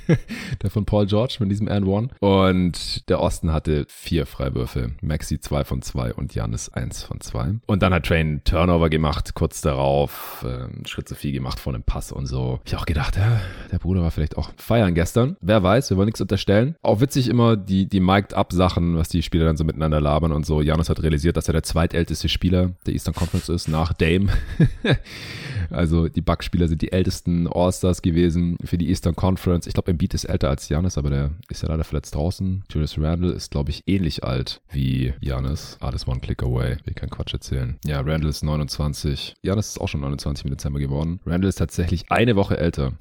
[0.62, 2.10] der von Paul George mit diesem And One.
[2.20, 4.92] Und der Osten hatte vier Freiwürfe.
[5.02, 7.56] Maxi zwei von zwei und Janis eins von zwei.
[7.66, 11.84] Und dann hat Train Turnover gemacht, kurz darauf, äh, Schritt zu viel gemacht von einem
[11.84, 12.60] Pass und so.
[12.66, 15.38] Ich auch gedacht, ja, der Bruder war vielleicht auch feiern gestern.
[15.42, 16.76] Wer weiß, wir wollen nichts unterstellen.
[16.82, 20.62] Auch witzig immer die, die Mic'd-Up-Sachen, was die Spieler dann so miteinander labern und so.
[20.62, 24.28] Janis hat realisiert, dass er der zweitälteste Spieler der Eastern Conference ist, nach Dame.
[25.70, 29.68] also die Buck-Spieler sind die ältesten All-Stars gewesen für die Eastern Conference.
[29.68, 32.64] Ich glaube, Embiid ist älter als Janis, aber der ist ja leider verletzt draußen.
[32.70, 35.78] Julius Randle ist, glaube ich, ähnlich alt wie Janis.
[35.80, 36.78] Alles one click away.
[36.84, 37.78] Will kein Quatsch erzählen.
[37.86, 39.36] Ja, Randle ist 29.
[39.42, 41.22] Janis ist auch schon 29 im Dezember geworden.
[41.26, 42.94] Randle ist tatsächlich eine Woche älter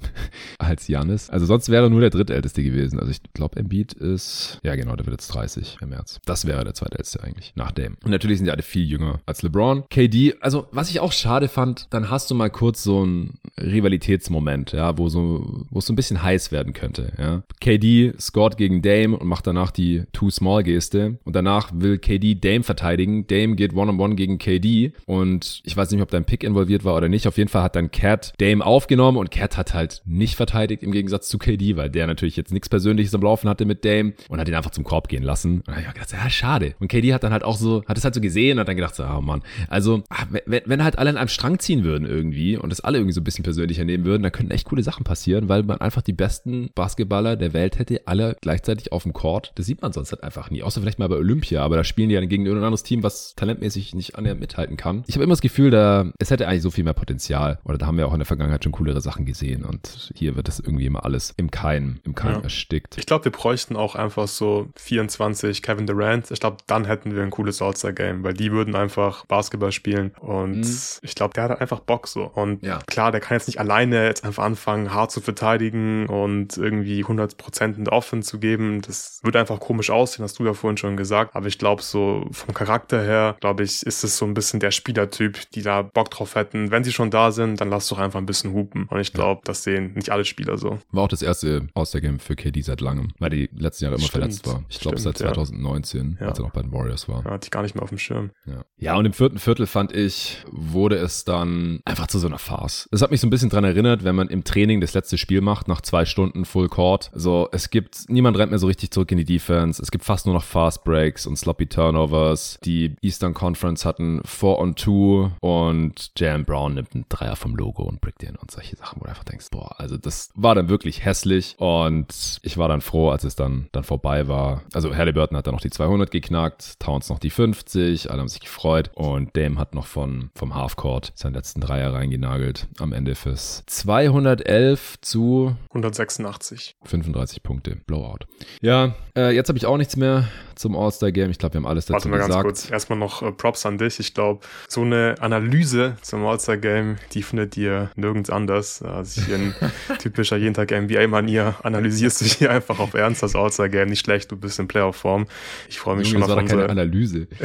[0.61, 1.29] als Janis.
[1.29, 2.99] Also sonst wäre nur der drittälteste gewesen.
[2.99, 6.19] Also ich glaube, Embiid ist, ja genau, der wird jetzt 30 im März.
[6.25, 7.97] Das wäre der zweitälteste eigentlich, nach dem.
[8.03, 9.83] Und natürlich sind die alle viel jünger als LeBron.
[9.89, 14.71] KD, also was ich auch schade fand, dann hast du mal kurz so einen Rivalitätsmoment,
[14.73, 17.43] ja, wo so, wo es so ein bisschen heiß werden könnte, ja.
[17.59, 23.27] KD scored gegen Dame und macht danach die Too-Small-Geste und danach will KD Dame verteidigen.
[23.27, 26.43] Dame geht One-on-One -on -one gegen KD und ich weiß nicht, ob da ein Pick
[26.43, 27.27] involviert war oder nicht.
[27.27, 30.91] Auf jeden Fall hat dann Cat Dame aufgenommen und Cat hat halt nicht verteidigt im
[30.91, 34.39] Gegensatz zu KD, weil der natürlich jetzt nichts Persönliches am Laufen hatte mit Dame und
[34.39, 35.59] hat ihn einfach zum Korb gehen lassen.
[35.59, 36.75] Und da hab ich gedacht, ja, schade.
[36.79, 38.75] Und KD hat dann halt auch so, hat es halt so gesehen und hat dann
[38.75, 39.41] gedacht so, oh Mann.
[39.67, 42.97] Also, ach, wenn, wenn halt alle an einem Strang ziehen würden irgendwie und das alle
[42.97, 45.79] irgendwie so ein bisschen persönlicher nehmen würden, dann könnten echt coole Sachen passieren, weil man
[45.79, 49.51] einfach die besten Basketballer der Welt hätte, alle gleichzeitig auf dem Court.
[49.55, 50.63] Das sieht man sonst halt einfach nie.
[50.63, 53.35] Außer vielleicht mal bei Olympia, aber da spielen die ja gegen irgendein anderes Team, was
[53.35, 55.03] talentmäßig nicht annähernd mithalten kann.
[55.07, 57.59] Ich habe immer das Gefühl, da es hätte eigentlich so viel mehr Potenzial.
[57.63, 60.47] Oder da haben wir auch in der Vergangenheit schon coolere Sachen gesehen und hier wird
[60.47, 62.41] das irgendwie immer alles im Keim, im Keim ja.
[62.41, 62.97] erstickt.
[62.97, 66.31] Ich glaube, wir bräuchten auch einfach so 24 Kevin Durant.
[66.31, 70.61] Ich glaube, dann hätten wir ein cooles All-Star-Game, weil die würden einfach Basketball spielen und
[70.61, 70.77] mhm.
[71.03, 72.23] ich glaube, der hat einfach Bock so.
[72.23, 72.79] Und ja.
[72.87, 77.75] klar, der kann jetzt nicht alleine jetzt einfach anfangen, hart zu verteidigen und irgendwie 100%
[77.75, 78.81] in der Offense zu geben.
[78.81, 81.35] Das würde einfach komisch aussehen, hast du ja vorhin schon gesagt.
[81.35, 84.71] Aber ich glaube, so vom Charakter her, glaube ich, ist es so ein bisschen der
[84.71, 86.71] Spielertyp, die da Bock drauf hätten.
[86.71, 88.85] Wenn sie schon da sind, dann lass doch einfach ein bisschen hupen.
[88.85, 90.79] Und ich glaube, das sehen nicht alle Spieler so.
[90.91, 94.23] War auch das erste All-Star-Game für KD seit langem, weil die letzten Jahre immer stimmt,
[94.23, 94.63] verletzt war.
[94.69, 96.27] Ich glaube, seit 2019, ja.
[96.27, 97.23] als er noch bei den Warriors war.
[97.23, 98.31] Ja, hatte ich gar nicht mehr auf dem Schirm.
[98.45, 98.65] Ja.
[98.77, 102.89] ja, und im vierten Viertel fand ich, wurde es dann einfach zu so einer Farce.
[102.91, 105.41] Es hat mich so ein bisschen dran erinnert, wenn man im Training das letzte Spiel
[105.41, 107.11] macht, nach zwei Stunden Full Court.
[107.13, 109.81] So, es gibt, niemand rennt mehr so richtig zurück in die Defense.
[109.81, 112.57] Es gibt fast nur noch Fast Breaks und Sloppy Turnovers.
[112.63, 117.83] Die Eastern Conference hatten 4 on 2 und Jam Brown nimmt einen Dreier vom Logo
[117.83, 120.69] und brickt den und solche Sachen, wo du einfach denkst, boah, also das war dann
[120.69, 124.63] wirklich hässlich und ich war dann froh, als es dann dann vorbei war.
[124.73, 128.41] Also Halliburton hat dann noch die 200 geknackt, Towns noch die 50, alle haben sich
[128.41, 133.63] gefreut und Dame hat noch von, vom Halfcourt seinen letzten Dreier reingenagelt am Ende fürs
[133.67, 136.75] 211 zu 186.
[136.83, 137.77] 35 Punkte.
[137.87, 138.25] Blowout.
[138.61, 141.31] Ja, äh, jetzt habe ich auch nichts mehr zum All-Star-Game.
[141.31, 142.33] Ich glaube, wir haben alles dazu Warte mal gesagt.
[142.33, 142.71] ganz kurz.
[142.71, 143.99] Erstmal noch äh, Props an dich.
[143.99, 148.81] Ich glaube, so eine Analyse zum All-Star-Game, die findet ihr nirgends anders.
[148.81, 149.55] Also hier in
[150.11, 153.89] typischer jeden Tag NBA-Manier analysierst du hier einfach auf Ernst das All-Star-Game.
[153.89, 155.25] Nicht schlecht, du bist in Playoff-Form.
[155.69, 156.67] Ich freue mich Junge, schon auf unsere...
[156.67, 157.27] keine Analyse.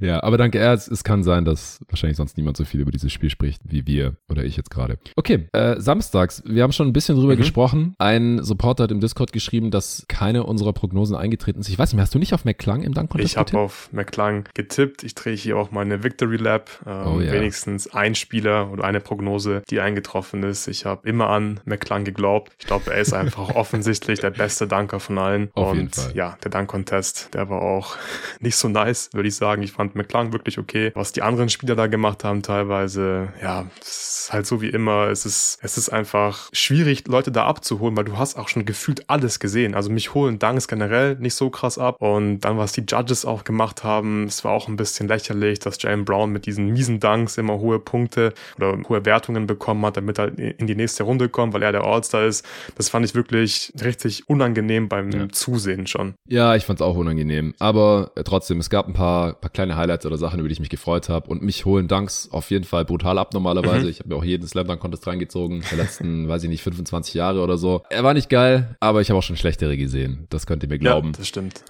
[0.00, 0.74] ja, aber danke, er.
[0.74, 4.16] Es, kann sein, dass wahrscheinlich sonst niemand so viel über dieses Spiel spricht, wie wir
[4.28, 4.98] oder ich jetzt gerade.
[5.16, 6.42] Okay, äh, samstags.
[6.44, 7.38] Wir haben schon ein bisschen drüber mhm.
[7.38, 7.94] gesprochen.
[7.98, 11.68] Ein Supporter hat im Discord geschrieben, dass keine unserer Prognosen eingetreten ist.
[11.68, 15.04] Ich weiß nicht, hast du nicht auf McClung im Dank Ich habe auf McClung getippt.
[15.04, 16.70] Ich drehe hier auch meine Victory Lab.
[16.86, 17.32] Ähm, oh, ja.
[17.32, 19.27] Wenigstens ein Spieler oder eine Prognose,
[19.70, 20.68] die eingetroffen ist.
[20.68, 22.52] Ich habe immer an McClung geglaubt.
[22.58, 25.50] Ich glaube, er ist einfach offensichtlich der beste Danker von allen.
[25.54, 27.96] Auf Und ja, der Dank-Contest, der war auch
[28.40, 29.62] nicht so nice, würde ich sagen.
[29.62, 30.92] Ich fand McClung wirklich okay.
[30.94, 35.08] Was die anderen Spieler da gemacht haben, teilweise, ja, es ist halt so wie immer.
[35.08, 39.08] Es ist, es ist einfach schwierig, Leute da abzuholen, weil du hast auch schon gefühlt
[39.08, 39.74] alles gesehen.
[39.74, 42.00] Also mich holen Dunks generell nicht so krass ab.
[42.00, 45.82] Und dann, was die Judges auch gemacht haben, es war auch ein bisschen lächerlich, dass
[45.82, 50.18] Jalen Brown mit diesen miesen Dunks immer hohe Punkte oder hohe Wertungen bekommen hat, damit
[50.18, 52.46] er in die nächste Runde kommt, weil er der All-Star ist.
[52.76, 55.28] Das fand ich wirklich richtig unangenehm beim ja.
[55.28, 56.14] Zusehen schon.
[56.28, 57.54] Ja, ich fand es auch unangenehm.
[57.58, 60.60] Aber äh, trotzdem, es gab ein paar, paar kleine Highlights oder Sachen, über die ich
[60.60, 61.28] mich gefreut habe.
[61.28, 63.84] Und mich holen Dunks auf jeden Fall brutal ab normalerweise.
[63.84, 63.90] Mhm.
[63.90, 67.14] Ich habe mir auch jeden Slam Dunk Contest reingezogen, der letzten, weiß ich nicht, 25
[67.14, 67.82] Jahre oder so.
[67.90, 70.28] Er war nicht geil, aber ich habe auch schon schlechtere gesehen.
[70.30, 71.08] Das könnt ihr mir glauben.
[71.08, 71.64] Ja, das stimmt.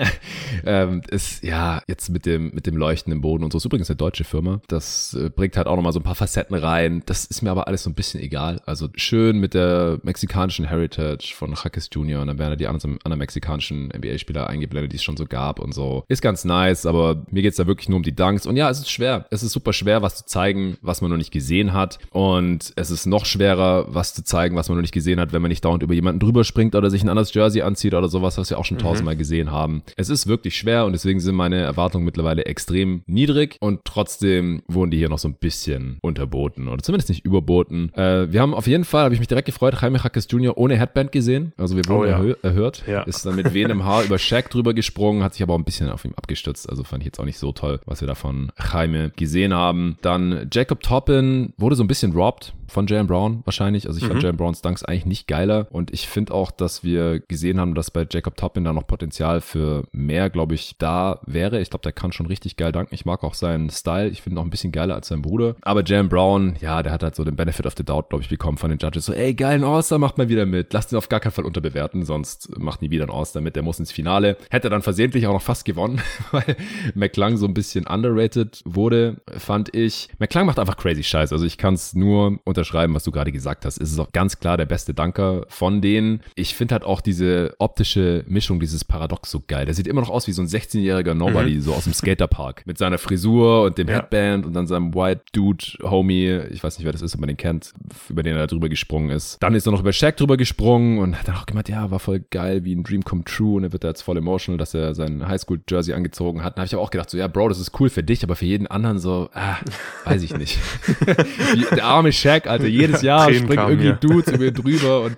[0.66, 3.58] ähm, ist, ja, jetzt mit dem, mit dem Leuchten im Boden und so.
[3.58, 4.60] Ist übrigens eine deutsche Firma.
[4.68, 6.89] Das äh, bringt halt auch nochmal so ein paar Facetten rein.
[7.06, 8.60] Das ist mir aber alles so ein bisschen egal.
[8.66, 12.20] Also schön mit der mexikanischen Heritage von Jaques Jr.
[12.20, 15.60] und dann werden da die anderen, anderen mexikanischen NBA-Spieler eingeblendet, die es schon so gab
[15.60, 16.04] und so.
[16.08, 18.46] Ist ganz nice, aber mir geht's da wirklich nur um die Dunks.
[18.46, 19.26] Und ja, es ist schwer.
[19.30, 21.98] Es ist super schwer, was zu zeigen, was man noch nicht gesehen hat.
[22.10, 25.42] Und es ist noch schwerer, was zu zeigen, was man noch nicht gesehen hat, wenn
[25.42, 28.38] man nicht dauernd über jemanden drüber springt oder sich ein anderes Jersey anzieht oder sowas,
[28.38, 28.82] was wir auch schon mhm.
[28.82, 29.82] tausendmal gesehen haben.
[29.96, 34.90] Es ist wirklich schwer und deswegen sind meine Erwartungen mittlerweile extrem niedrig und trotzdem wurden
[34.90, 37.92] die hier noch so ein bisschen unterboten oder zumindest nicht überboten.
[37.94, 40.56] Äh, wir haben auf jeden Fall, habe ich mich direkt gefreut, Jaime Hackes Jr.
[40.56, 41.52] ohne Headband gesehen.
[41.56, 42.12] Also wir wurden oh, ja.
[42.12, 42.84] erhö erhört.
[42.86, 43.02] Ja.
[43.02, 45.88] Ist dann mit wehenem Haar über Shaq drüber gesprungen, hat sich aber auch ein bisschen
[45.90, 46.68] auf ihm abgestürzt.
[46.68, 49.96] Also fand ich jetzt auch nicht so toll, was wir da von Jaime gesehen haben.
[50.02, 53.86] Dann Jacob Toppin wurde so ein bisschen robbed von Jalen Brown wahrscheinlich.
[53.86, 54.08] Also ich mhm.
[54.08, 57.74] fand Jalen Browns Dunks eigentlich nicht geiler und ich finde auch, dass wir gesehen haben,
[57.74, 61.60] dass bei Jacob Toppin da noch Potenzial für mehr, glaube ich, da wäre.
[61.60, 62.94] Ich glaube, der kann schon richtig geil danken.
[62.94, 64.08] Ich mag auch seinen Style.
[64.08, 65.56] Ich finde auch ein bisschen geiler als sein Bruder.
[65.62, 68.30] Aber Jalen Brown, ja, der hat halt so den Benefit of the Doubt, glaube ich,
[68.30, 69.06] bekommen von den Judges.
[69.06, 70.72] So, ey, geilen All-Star, macht mal wieder mit.
[70.72, 73.56] Lasst ihn auf gar keinen Fall unterbewerten, sonst macht nie wieder ein All-Star mit.
[73.56, 74.36] Der muss ins Finale.
[74.50, 76.00] Hätte dann versehentlich auch noch fast gewonnen,
[76.30, 76.56] weil
[76.94, 80.08] McClung so ein bisschen underrated wurde, fand ich.
[80.18, 81.32] McClung macht einfach crazy Scheiß.
[81.32, 83.80] Also ich kann es nur unterschreiben, was du gerade gesagt hast.
[83.80, 86.20] Es ist auch ganz klar der beste Danker von denen.
[86.34, 89.66] Ich finde halt auch diese optische Mischung, dieses Paradox so geil.
[89.66, 91.60] Der sieht immer noch aus wie so ein 16-jähriger Nobody, mhm.
[91.62, 92.66] so aus dem Skaterpark.
[92.66, 93.96] Mit seiner Frisur und dem ja.
[93.96, 96.40] Headband und dann seinem White Dude Homie.
[96.50, 97.72] Ich weiß nicht, wer das ist, ob man den kennt,
[98.08, 99.38] über den er da drüber gesprungen ist.
[99.40, 101.98] Dann ist er noch über Shaq drüber gesprungen und hat dann auch gemeint, ja, war
[101.98, 103.56] voll geil, wie ein Dream come true.
[103.56, 106.56] Und er wird da jetzt voll emotional, dass er sein Highschool-Jersey angezogen hat.
[106.56, 108.36] Dann habe ich aber auch gedacht, so, ja, Bro, das ist cool für dich, aber
[108.36, 109.56] für jeden anderen so, ah,
[110.04, 110.58] weiß ich nicht.
[111.70, 113.92] der arme Shaq, Alter, jedes Jahr springt irgendwie hier.
[113.94, 115.16] Dudes über ihn drüber und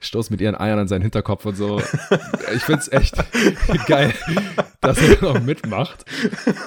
[0.00, 1.80] stoßt mit ihren Eiern an seinen Hinterkopf und so.
[2.54, 3.16] Ich find's echt
[3.86, 4.12] geil,
[4.84, 6.04] dass er noch mitmacht.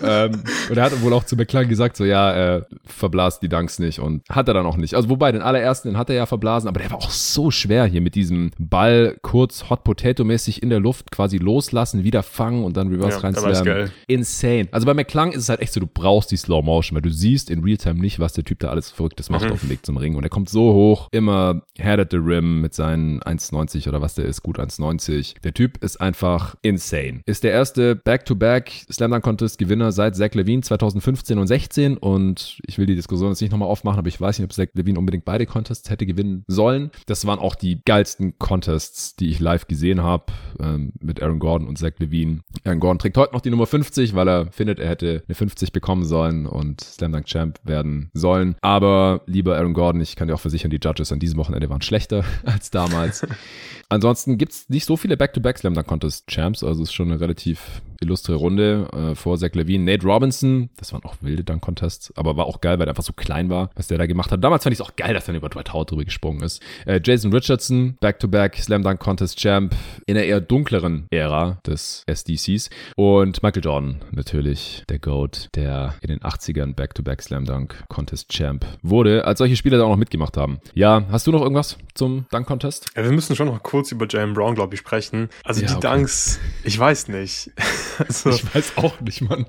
[0.03, 3.80] Ähm, und er hat wohl auch zu McClung gesagt, so ja, er verblasst die Dunks
[3.80, 4.95] nicht und hat er dann auch nicht.
[4.95, 7.86] Also wobei, den allerersten, den hat er ja verblasen, aber der war auch so schwer
[7.86, 12.63] hier mit diesem Ball kurz Hot Potato mäßig in der Luft quasi loslassen, wieder fangen
[12.63, 13.91] und dann Reverse ja, reinzulernen.
[14.07, 14.68] Insane.
[14.72, 17.11] Also bei McClung ist es halt echt so, du brauchst die Slow Motion, weil du
[17.11, 19.51] siehst in Realtime nicht, was der Typ da alles Verrücktes macht mhm.
[19.51, 22.61] auf dem Weg zum Ring und er kommt so hoch, immer head at the rim
[22.61, 25.41] mit seinen 1,90 oder was der ist, gut 1,90.
[25.41, 27.22] Der Typ ist einfach insane.
[27.26, 32.58] Ist der erste Back-to-Back Slam Dunk Contest Gewinner seit Zach Levine 2015 und 16 und
[32.66, 34.97] ich will die Diskussion jetzt nicht nochmal aufmachen, aber ich weiß nicht, ob Zach Levine
[34.97, 36.89] unbedingt beide Contests hätte gewinnen sollen.
[37.08, 40.32] Das waren auch die geilsten Contests, die ich live gesehen habe
[40.62, 42.43] ähm, mit Aaron Gordon und Zach Levine.
[42.64, 45.74] Aaron Gordon trägt heute noch die Nummer 50, weil er findet, er hätte eine 50
[45.74, 48.55] bekommen sollen und Slam Dunk Champ werden sollen.
[48.62, 51.82] Aber lieber Aaron Gordon, ich kann dir auch versichern, die Judges an diesem Wochenende waren
[51.82, 53.28] schlechter als damals.
[53.89, 57.20] Ansonsten gibt es nicht so viele Back-to-Back Slam Dunk Contest Champs, also ist schon eine
[57.20, 59.84] relativ illustre Runde äh, vor Zach Levine.
[59.84, 63.14] Nate Robinson, das waren auch wilde Dunk-Contests, aber war auch geil, weil er einfach so
[63.14, 64.43] klein war, was der da gemacht hat.
[64.43, 66.62] Damals fand ich es auch geil, dass er über Dwight Howard drüber gesprungen ist.
[66.86, 69.76] Äh, Jason Richardson, Back-to-Back Slam Dunk Contest Champ
[70.06, 72.70] in der eher dunkleren Ära des SDCs.
[72.95, 78.66] Und Michael Jordan, natürlich der GOAT, der in den 80ern Back-to-Back Slam Dunk Contest Champ
[78.82, 80.60] wurde, als solche Spieler da auch noch mitgemacht haben.
[80.74, 82.88] Ja, hast du noch irgendwas zum Dunk Contest?
[82.95, 85.30] Ja, wir müssen schon noch kurz über Jalen Brown, glaube ich, sprechen.
[85.43, 85.95] Also ja, die okay.
[85.95, 87.52] Dunks, ich weiß nicht.
[88.08, 89.45] also, ich weiß auch nicht, Mann.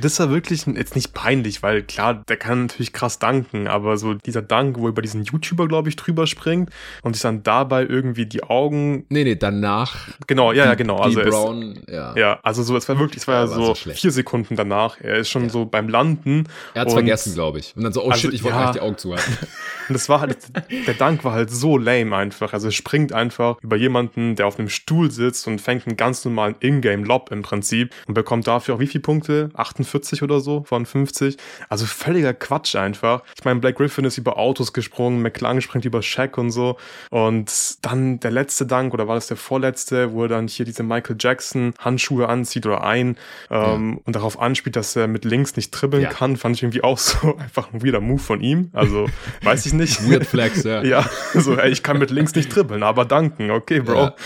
[0.00, 4.14] Das war wirklich jetzt nicht peinlich, weil klar, der kann natürlich krass danken, aber so
[4.14, 6.70] dieser Dank, wo über diesen YouTuber, glaube ich, drüber springt
[7.02, 9.04] und sich dann dabei irgendwie die Augen.
[9.08, 10.08] Nee, nee, danach.
[10.26, 10.96] Genau, ja, ja, genau.
[10.96, 12.16] Also Brown, es, ja.
[12.16, 15.00] ja, also so, es war wirklich, es war ja, so, so vier Sekunden danach.
[15.00, 15.48] Er ist schon ja.
[15.48, 16.44] so beim Landen.
[16.74, 17.74] Er hat es vergessen, glaube ich.
[17.76, 18.62] Und dann so, oh also, shit, ich wollte ja.
[18.62, 19.38] eigentlich die Augen zuhalten.
[19.88, 20.38] Und das war halt,
[20.86, 22.52] der Dank war halt so lame einfach.
[22.52, 26.24] Also er springt einfach über jemanden, der auf einem Stuhl sitzt und fängt einen ganz
[26.24, 29.50] normalen Ingame-Lob im Prinzip und bekommt dafür auch wie viele Punkte?
[29.82, 31.36] 48 oder so von 50.
[31.68, 33.22] Also völliger Quatsch einfach.
[33.36, 36.76] Ich meine, Black Griffin ist über Autos gesprungen, McClung springt über Shaq und so.
[37.10, 37.52] Und
[37.82, 41.16] dann der letzte Dank, oder war das der vorletzte, wo er dann hier diese Michael
[41.18, 43.16] Jackson Handschuhe anzieht oder ein
[43.50, 44.00] ähm, ja.
[44.04, 46.10] und darauf anspielt, dass er mit links nicht dribbeln ja.
[46.10, 48.70] kann, fand ich irgendwie auch so einfach ein weirder Move von ihm.
[48.72, 49.06] Also
[49.42, 50.08] weiß ich nicht.
[50.08, 50.82] Weird Flex, ja.
[50.92, 51.04] ja,
[51.34, 54.10] so, ey, ich kann mit links nicht dribbeln, aber danken, okay, Bro.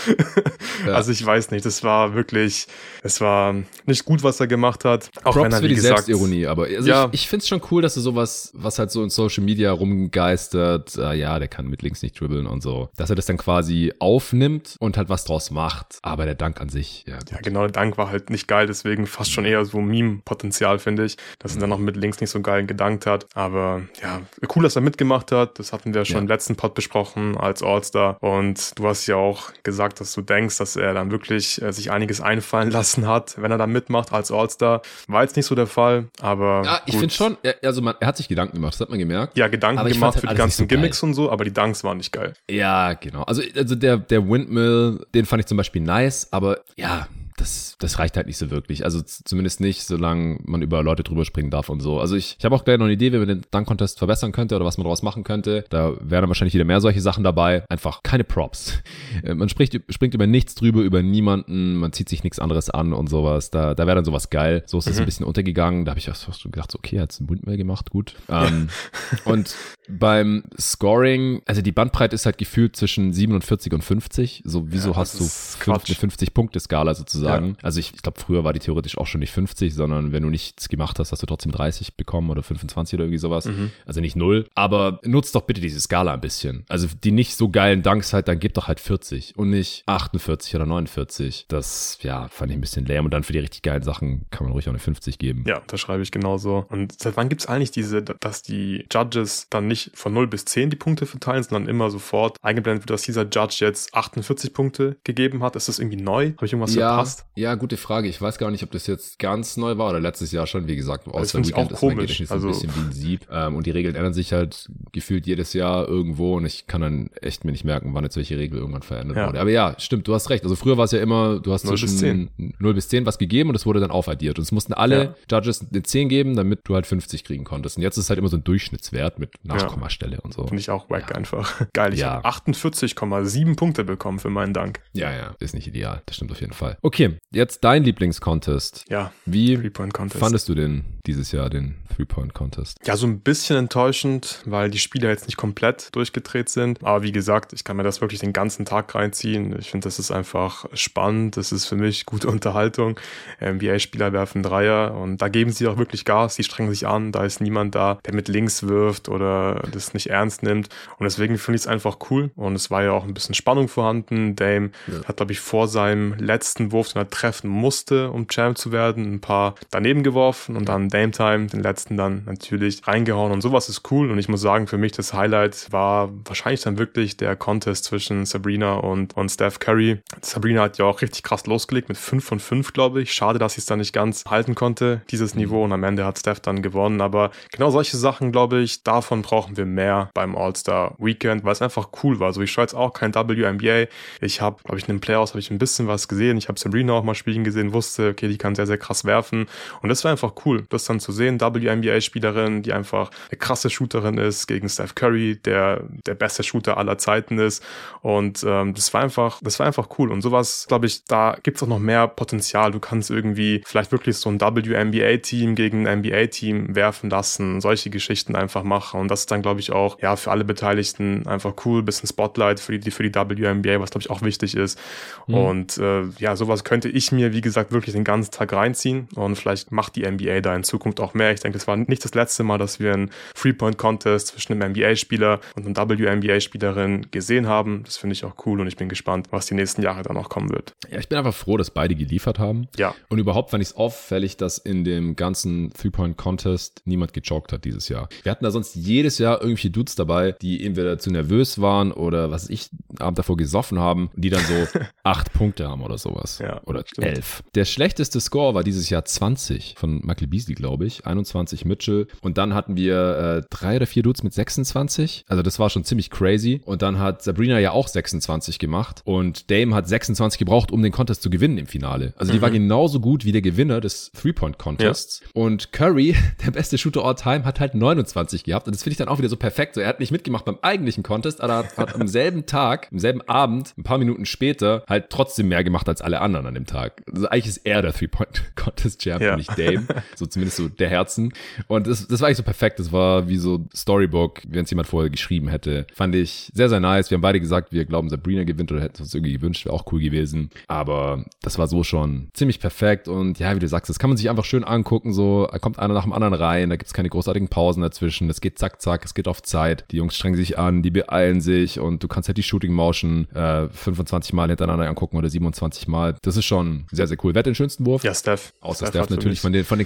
[0.85, 0.93] Ja.
[0.93, 2.67] Also ich weiß nicht, das war wirklich,
[3.01, 3.55] es war
[3.85, 5.09] nicht gut, was er gemacht hat.
[5.23, 7.05] Auch Props für die gesagt, Selbstironie, aber also ja.
[7.11, 9.71] ich, ich finde es schon cool, dass er sowas, was halt so in Social Media
[9.71, 13.37] rumgeistert, äh, ja, der kann mit links nicht dribbeln und so, dass er das dann
[13.37, 15.99] quasi aufnimmt und halt was draus macht.
[16.01, 17.17] Aber der Dank an sich, ja.
[17.17, 17.31] Gut.
[17.31, 21.05] Ja, genau, der Dank war halt nicht geil, deswegen fast schon eher so Meme-Potenzial, finde
[21.05, 23.25] ich, dass er dann noch mit links nicht so geil gedankt hat.
[23.33, 24.21] Aber ja,
[24.55, 25.59] cool, dass er mitgemacht hat.
[25.59, 26.21] Das hatten wir schon ja.
[26.21, 28.17] im letzten Pod besprochen als All-Star.
[28.21, 31.91] Und du hast ja auch gesagt, dass du denkst, dass er dann wirklich äh, sich
[31.91, 34.81] einiges einfallen lassen hat, wenn er da mitmacht als All-Star.
[35.07, 36.63] War jetzt nicht so der Fall, aber.
[36.65, 39.37] Ja, ich finde schon, also man, er hat sich Gedanken gemacht, das hat man gemerkt.
[39.37, 41.97] Ja, Gedanken gemacht halt für die ganzen so Gimmicks und so, aber die Dunks waren
[41.97, 42.33] nicht geil.
[42.49, 43.23] Ja, genau.
[43.23, 47.07] Also, also der, der Windmill, den fand ich zum Beispiel nice, aber ja,
[47.37, 48.83] das, das reicht halt nicht so wirklich.
[48.83, 51.99] Also zumindest nicht, solange man über Leute drüber springen darf und so.
[51.99, 54.55] Also ich, ich habe auch gleich noch eine Idee, wie man den Dunk-Contest verbessern könnte
[54.55, 55.63] oder was man daraus machen könnte.
[55.69, 57.63] Da wären dann wahrscheinlich wieder mehr solche Sachen dabei.
[57.69, 58.73] Einfach keine Props.
[59.23, 62.93] Äh, man spricht, springt über nichts drüber, über niemanden, man zieht sich nichts anderes an
[62.93, 63.49] und sowas.
[63.51, 64.63] Da, da wäre dann sowas geil.
[64.65, 65.01] So ist es mhm.
[65.01, 65.85] ein bisschen untergegangen.
[65.85, 68.15] Da habe ich auch so gedacht, so, okay, hat's einen Windmill gemacht, gut.
[68.29, 68.69] Ähm,
[69.25, 69.55] und
[69.89, 74.43] beim Scoring, also die Bandbreite ist halt gefühlt zwischen 47 und 50.
[74.45, 77.26] So, wieso ja, hast du eine 50-Punkte-Skala sozusagen?
[77.27, 77.53] Ja.
[77.61, 80.29] Also ich, ich glaube, früher war die theoretisch auch schon nicht 50, sondern wenn du
[80.29, 83.45] nichts gemacht hast, hast du trotzdem 30 bekommen oder 25 oder irgendwie sowas.
[83.45, 83.71] Mhm.
[83.85, 84.47] Also nicht null.
[84.55, 86.65] Aber nutzt doch bitte diese Skala ein bisschen.
[86.67, 90.55] Also die nicht so geilen Dunks halt, dann gib doch halt 40 und nicht 48
[90.55, 91.45] oder 49.
[91.47, 93.03] Das, ja, fand ich ein bisschen lame.
[93.03, 95.45] Und dann für die richtig geilen Sachen kann man ruhig auch eine 50 geben.
[95.47, 96.65] Ja, das schreibe ich genauso.
[96.69, 100.27] Und seit wann gibt es eigentlich diese, dass die Judges dann nicht nicht von 0
[100.27, 104.53] bis 10 die Punkte verteilen, sondern immer sofort eingeblendet wird, dass dieser Judge jetzt 48
[104.53, 105.55] Punkte gegeben hat.
[105.55, 106.31] Ist das irgendwie neu?
[106.35, 107.16] Habe ich irgendwas ja, verpasst?
[107.35, 108.07] Ja, gute Frage.
[108.07, 110.67] Ich weiß gar nicht, ob das jetzt ganz neu war oder letztes Jahr schon.
[110.67, 112.19] Wie gesagt, außer das Weekend auch komisch.
[112.19, 113.27] ist also, ein bisschen wie ein Sieb.
[113.31, 117.09] Ähm, und die Regeln ändern sich halt gefühlt jedes Jahr irgendwo und ich kann dann
[117.21, 119.27] echt mir nicht merken, wann jetzt welche Regel irgendwann verändert ja.
[119.27, 119.39] wurde.
[119.39, 120.43] Aber ja, stimmt, du hast recht.
[120.43, 122.55] Also früher war es ja immer, du hast 0 zwischen bis 10.
[122.59, 124.37] 0 bis 10 was gegeben und es wurde dann aufaddiert.
[124.37, 125.37] Und es mussten alle ja.
[125.37, 127.77] Judges eine 10 geben, damit du halt 50 kriegen konntest.
[127.77, 130.43] Und jetzt ist es halt immer so ein Durchschnittswert mit Nachkommastelle und so.
[130.43, 131.15] Finde ich auch wack ja.
[131.15, 131.61] einfach.
[131.73, 132.21] Geil, ich ja.
[132.23, 134.81] habe 48,7 Punkte bekommen für meinen Dank.
[134.93, 136.01] Ja, ja, ist nicht ideal.
[136.05, 136.77] Das stimmt auf jeden Fall.
[136.81, 138.85] Okay, jetzt dein Lieblingscontest.
[138.89, 139.71] Ja, wie
[140.09, 142.79] fandest du den dieses Jahr, den Three-Point-Contest?
[142.85, 146.83] Ja, so ein bisschen enttäuschend, weil die Spieler jetzt nicht komplett durchgedreht sind.
[146.83, 149.57] Aber wie gesagt, ich kann mir das wirklich den ganzen Tag reinziehen.
[149.57, 151.37] Ich finde, das ist einfach spannend.
[151.37, 152.99] Das ist für mich gute Unterhaltung.
[153.41, 156.35] NBA-Spieler werfen Dreier und da geben sie auch wirklich Gas.
[156.35, 157.11] Sie strengen sich an.
[157.11, 160.69] Da ist niemand da, der mit links wirft oder das nicht ernst nimmt.
[160.99, 162.31] Und deswegen finde ich es einfach cool.
[162.35, 164.35] Und es war ja auch ein bisschen Spannung vorhanden.
[164.35, 165.05] Dame ja.
[165.05, 169.13] hat, glaube ich, vor seinem letzten Wurf, den er treffen musste, um Champ zu werden,
[169.13, 173.31] ein paar daneben geworfen und dann Dame Time, den letzten dann natürlich reingehauen.
[173.31, 174.09] Und sowas ist cool.
[174.09, 178.25] Und ich muss sagen, für mich das Highlight war wahrscheinlich dann wirklich der Contest zwischen
[178.25, 179.99] Sabrina und, und Steph Curry.
[180.21, 183.13] Sabrina hat ja auch richtig krass losgelegt mit 5 von 5, glaube ich.
[183.13, 185.41] Schade, dass sie es dann nicht ganz halten konnte, dieses mhm.
[185.41, 185.63] Niveau.
[185.63, 187.01] Und am Ende hat Steph dann gewonnen.
[187.01, 191.61] Aber genau solche Sachen, glaube ich, davon brauchen wir mehr beim All-Star Weekend, weil es
[191.61, 192.33] einfach cool war.
[192.33, 193.87] So, ich schaue jetzt auch kein WNBA.
[194.21, 196.37] Ich habe, glaube ich, in den Playoffs habe ich ein bisschen was gesehen.
[196.37, 199.03] Ich habe Sabrina Sabrina auch mal spielen gesehen, wusste, okay, die kann sehr, sehr krass
[199.03, 199.47] werfen.
[199.81, 201.39] Und das war einfach cool, das dann zu sehen.
[201.39, 206.97] WNBA-Spielerin, die einfach eine krasse Shooterin ist gegen Steph Curry, der der beste Shooter aller
[206.97, 207.63] Zeiten ist.
[208.01, 210.11] Und ähm, das war einfach, das war einfach cool.
[210.11, 212.71] Und sowas, glaube ich, da gibt's auch noch mehr Potenzial.
[212.71, 218.35] Du kannst irgendwie vielleicht wirklich so ein WNBA-Team gegen ein NBA-Team werfen lassen, solche Geschichten
[218.35, 218.99] einfach machen.
[218.99, 222.59] Und das ist dann, glaube ich, auch ja für alle Beteiligten einfach cool, bisschen Spotlight
[222.59, 224.79] für die, für die WNBA, was glaube ich auch wichtig ist.
[225.27, 225.33] Mhm.
[225.35, 229.07] Und äh, ja, sowas könnte ich mir, wie gesagt, wirklich den ganzen Tag reinziehen.
[229.15, 231.31] Und vielleicht macht die NBA da in Zukunft auch mehr.
[231.31, 235.39] Ich denke, es war nicht das letzte Mal, dass wir einen Three-Point-Contest zwischen einem NBA-Spieler
[235.55, 237.83] und einer WNBA-Spielerin gesehen haben.
[237.85, 240.29] Das finde ich auch cool und ich bin gespannt, was die nächsten Jahre dann noch
[240.29, 240.73] kommen wird.
[240.89, 242.67] Ja, ich bin einfach froh, dass beide geliefert haben.
[242.77, 242.93] Ja.
[243.09, 247.89] Und überhaupt fand ich es auffällig, dass in dem ganzen Three-Point-Contest niemand gejoggt hat dieses
[247.89, 248.09] Jahr.
[248.23, 252.31] Wir hatten da sonst jedes Jahr irgendwelche Dudes dabei, die entweder zu nervös waren oder
[252.31, 254.67] was ich Abend davor gesoffen haben, die dann so
[255.03, 256.39] acht Punkte haben oder sowas.
[256.39, 257.07] Ja, oder stimmt.
[257.07, 257.43] elf.
[257.55, 261.05] Der schlechteste Score war dieses Jahr 20 von Michael Beasley, glaube ich.
[261.05, 262.07] 21 Mitchell.
[262.21, 265.23] Und dann hatten wir äh, drei oder vier Dudes mit 26.
[265.27, 266.61] Also das war schon ziemlich crazy.
[266.65, 269.01] Und dann hat Sabrina ja auch 26 gemacht.
[269.05, 272.13] Und Dame hat 26 gebraucht, um den Contest zu gewinnen im Finale.
[272.17, 272.41] Also die mhm.
[272.41, 275.21] war genauso gut wie der Gewinner des Three-Point-Contests.
[275.21, 275.27] Ja.
[275.33, 278.67] Und Curry, der beste Shooter all time, hat halt 29 gehabt.
[278.67, 279.75] Und das finde ich dann auch wieder so perfekt.
[279.75, 282.99] So, er hat nicht mitgemacht beim eigentlichen Contest, aber hat, hat am selben Tag, am
[282.99, 286.65] selben Abend, ein paar Minuten später, halt trotzdem mehr gemacht als alle anderen an dem
[286.65, 287.03] Tag.
[287.11, 289.35] Also eigentlich ist er der Three-Point-Contest-Champ, ja.
[289.35, 289.85] nicht Dame.
[290.15, 291.33] So zumindest so der Herzen.
[291.67, 292.79] Und das, das war eigentlich so perfekt.
[292.79, 295.87] Das war wie so Storybook, wenn es jemand vorher geschrieben hätte.
[295.93, 297.09] Fand ich sehr, sehr nice.
[297.09, 299.65] Wir haben beide gesagt, wir glauben, Sabrina gewinnt oder hätten uns irgendwie gewünscht.
[299.65, 300.49] Wäre auch cool gewesen.
[300.67, 303.07] Aber das war so schon ziemlich perfekt.
[303.07, 305.13] Und ja, wie du sagst, das kann man sich einfach schön angucken.
[305.13, 306.69] So, kommt einer nach dem anderen rein.
[306.69, 308.29] Da gibt es keine großartigen Pausen dazwischen.
[308.29, 309.05] Es geht zack, zack.
[309.05, 309.85] Es geht auf Zeit.
[309.91, 313.27] Die Jungs strengen sich an, die beeilen sich und du kannst halt die Shooting Motion
[313.33, 316.15] äh, 25 Mal hintereinander angucken oder 27 Mal.
[316.21, 317.33] Das ist schon sehr, sehr cool.
[317.33, 318.03] Wer hat den schönsten Wurf?
[318.03, 318.53] Ja, Steph.
[318.61, 319.85] Außer Steph, Steph natürlich von den, von den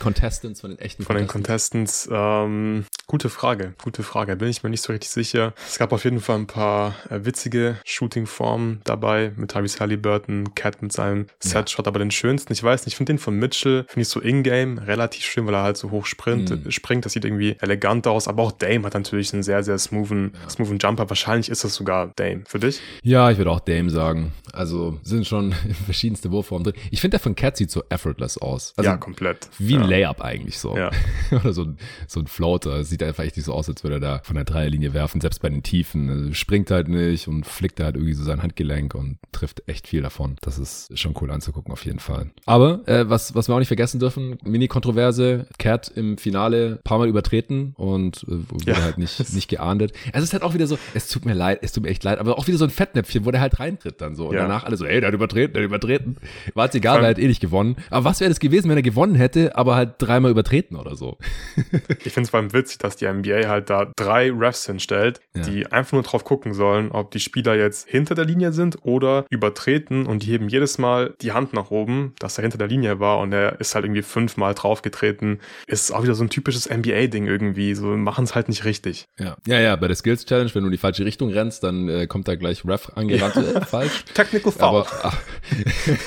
[0.52, 4.36] Contestants, von den echten Von den Contestants, ähm, gute Frage, gute Frage.
[4.36, 5.54] Bin ich mir nicht so richtig sicher.
[5.68, 10.82] Es gab auf jeden Fall ein paar äh, witzige Shooting-Formen dabei mit Tyrese Halliburton, Cat
[10.82, 11.90] mit seinem Setshot, ja.
[11.90, 14.78] aber den schönsten, ich weiß nicht, ich finde den von Mitchell, finde ich so in-game
[14.78, 16.72] relativ schön, weil er halt so hoch sprint, mhm.
[16.72, 17.06] springt.
[17.06, 20.50] Das sieht irgendwie elegant aus, aber auch Dame hat natürlich einen sehr, sehr smoothen, ja.
[20.50, 21.10] smoothen Jumper.
[21.10, 22.44] Wahrscheinlich ist das sogar Dame.
[22.48, 22.82] Für dich?
[23.04, 24.34] Ja, ich würde auch Dame sagen.
[24.52, 25.54] Also sind schon
[25.86, 26.82] verschiedenste Wurfformen drin.
[26.92, 28.74] Ich finde, der von Cat sieht so effortless aus.
[28.76, 29.50] Also ja, komplett.
[29.58, 29.88] Wie ein ja.
[29.88, 30.76] Layup eigentlich so.
[30.76, 30.92] Ja.
[31.32, 31.78] Oder so ein,
[32.08, 32.84] so ein Floater.
[32.84, 35.42] Sieht einfach echt nicht so aus, als würde er da von der Dreierlinie werfen, selbst
[35.42, 36.10] bei den Tiefen.
[36.10, 40.02] Also springt halt nicht und flickt halt irgendwie so sein Handgelenk und trifft echt viel
[40.02, 40.36] davon.
[40.42, 42.32] Das ist schon cool anzugucken, auf jeden Fall.
[42.46, 47.08] Aber äh, was, was wir auch nicht vergessen dürfen, Mini-Kontroverse, Cat im Finale paar Mal
[47.08, 48.82] übertreten und äh, wurde ja.
[48.82, 49.94] halt nicht, nicht geahndet.
[50.14, 52.20] Es ist halt auch wieder so, es tut mir leid, es tut mir echt leid,
[52.20, 54.30] aber auch wieder so ein Fettnäpfchen, wo der halt reintritt dann so.
[54.30, 54.42] Und ja.
[54.42, 56.18] danach alle so, ey, der hat übertreten, der hat übertreten.
[56.54, 57.76] War es egal, weil er hat eh nicht gewonnen.
[57.90, 61.18] Aber was wäre das gewesen, wenn er gewonnen hätte, aber halt dreimal übertreten oder so?
[62.04, 65.44] ich finde es vor allem witzig, dass die NBA halt da drei Refs hinstellt, ja.
[65.44, 69.26] die einfach nur drauf gucken sollen, ob die Spieler jetzt hinter der Linie sind oder
[69.30, 73.00] übertreten und die heben jedes Mal die Hand nach oben, dass er hinter der Linie
[73.00, 75.40] war und er ist halt irgendwie fünfmal draufgetreten.
[75.68, 77.76] Ist auch wieder so ein typisches NBA-Ding irgendwie.
[77.76, 79.06] So machen es halt nicht richtig.
[79.20, 79.38] Ja.
[79.46, 82.08] ja, ja, bei der Skills Challenge, wenn du in die falsche Richtung rennst, dann äh,
[82.08, 83.36] kommt da gleich Ref angerannt.
[83.36, 84.06] äh, falsch.
[84.14, 84.86] Technical Foul.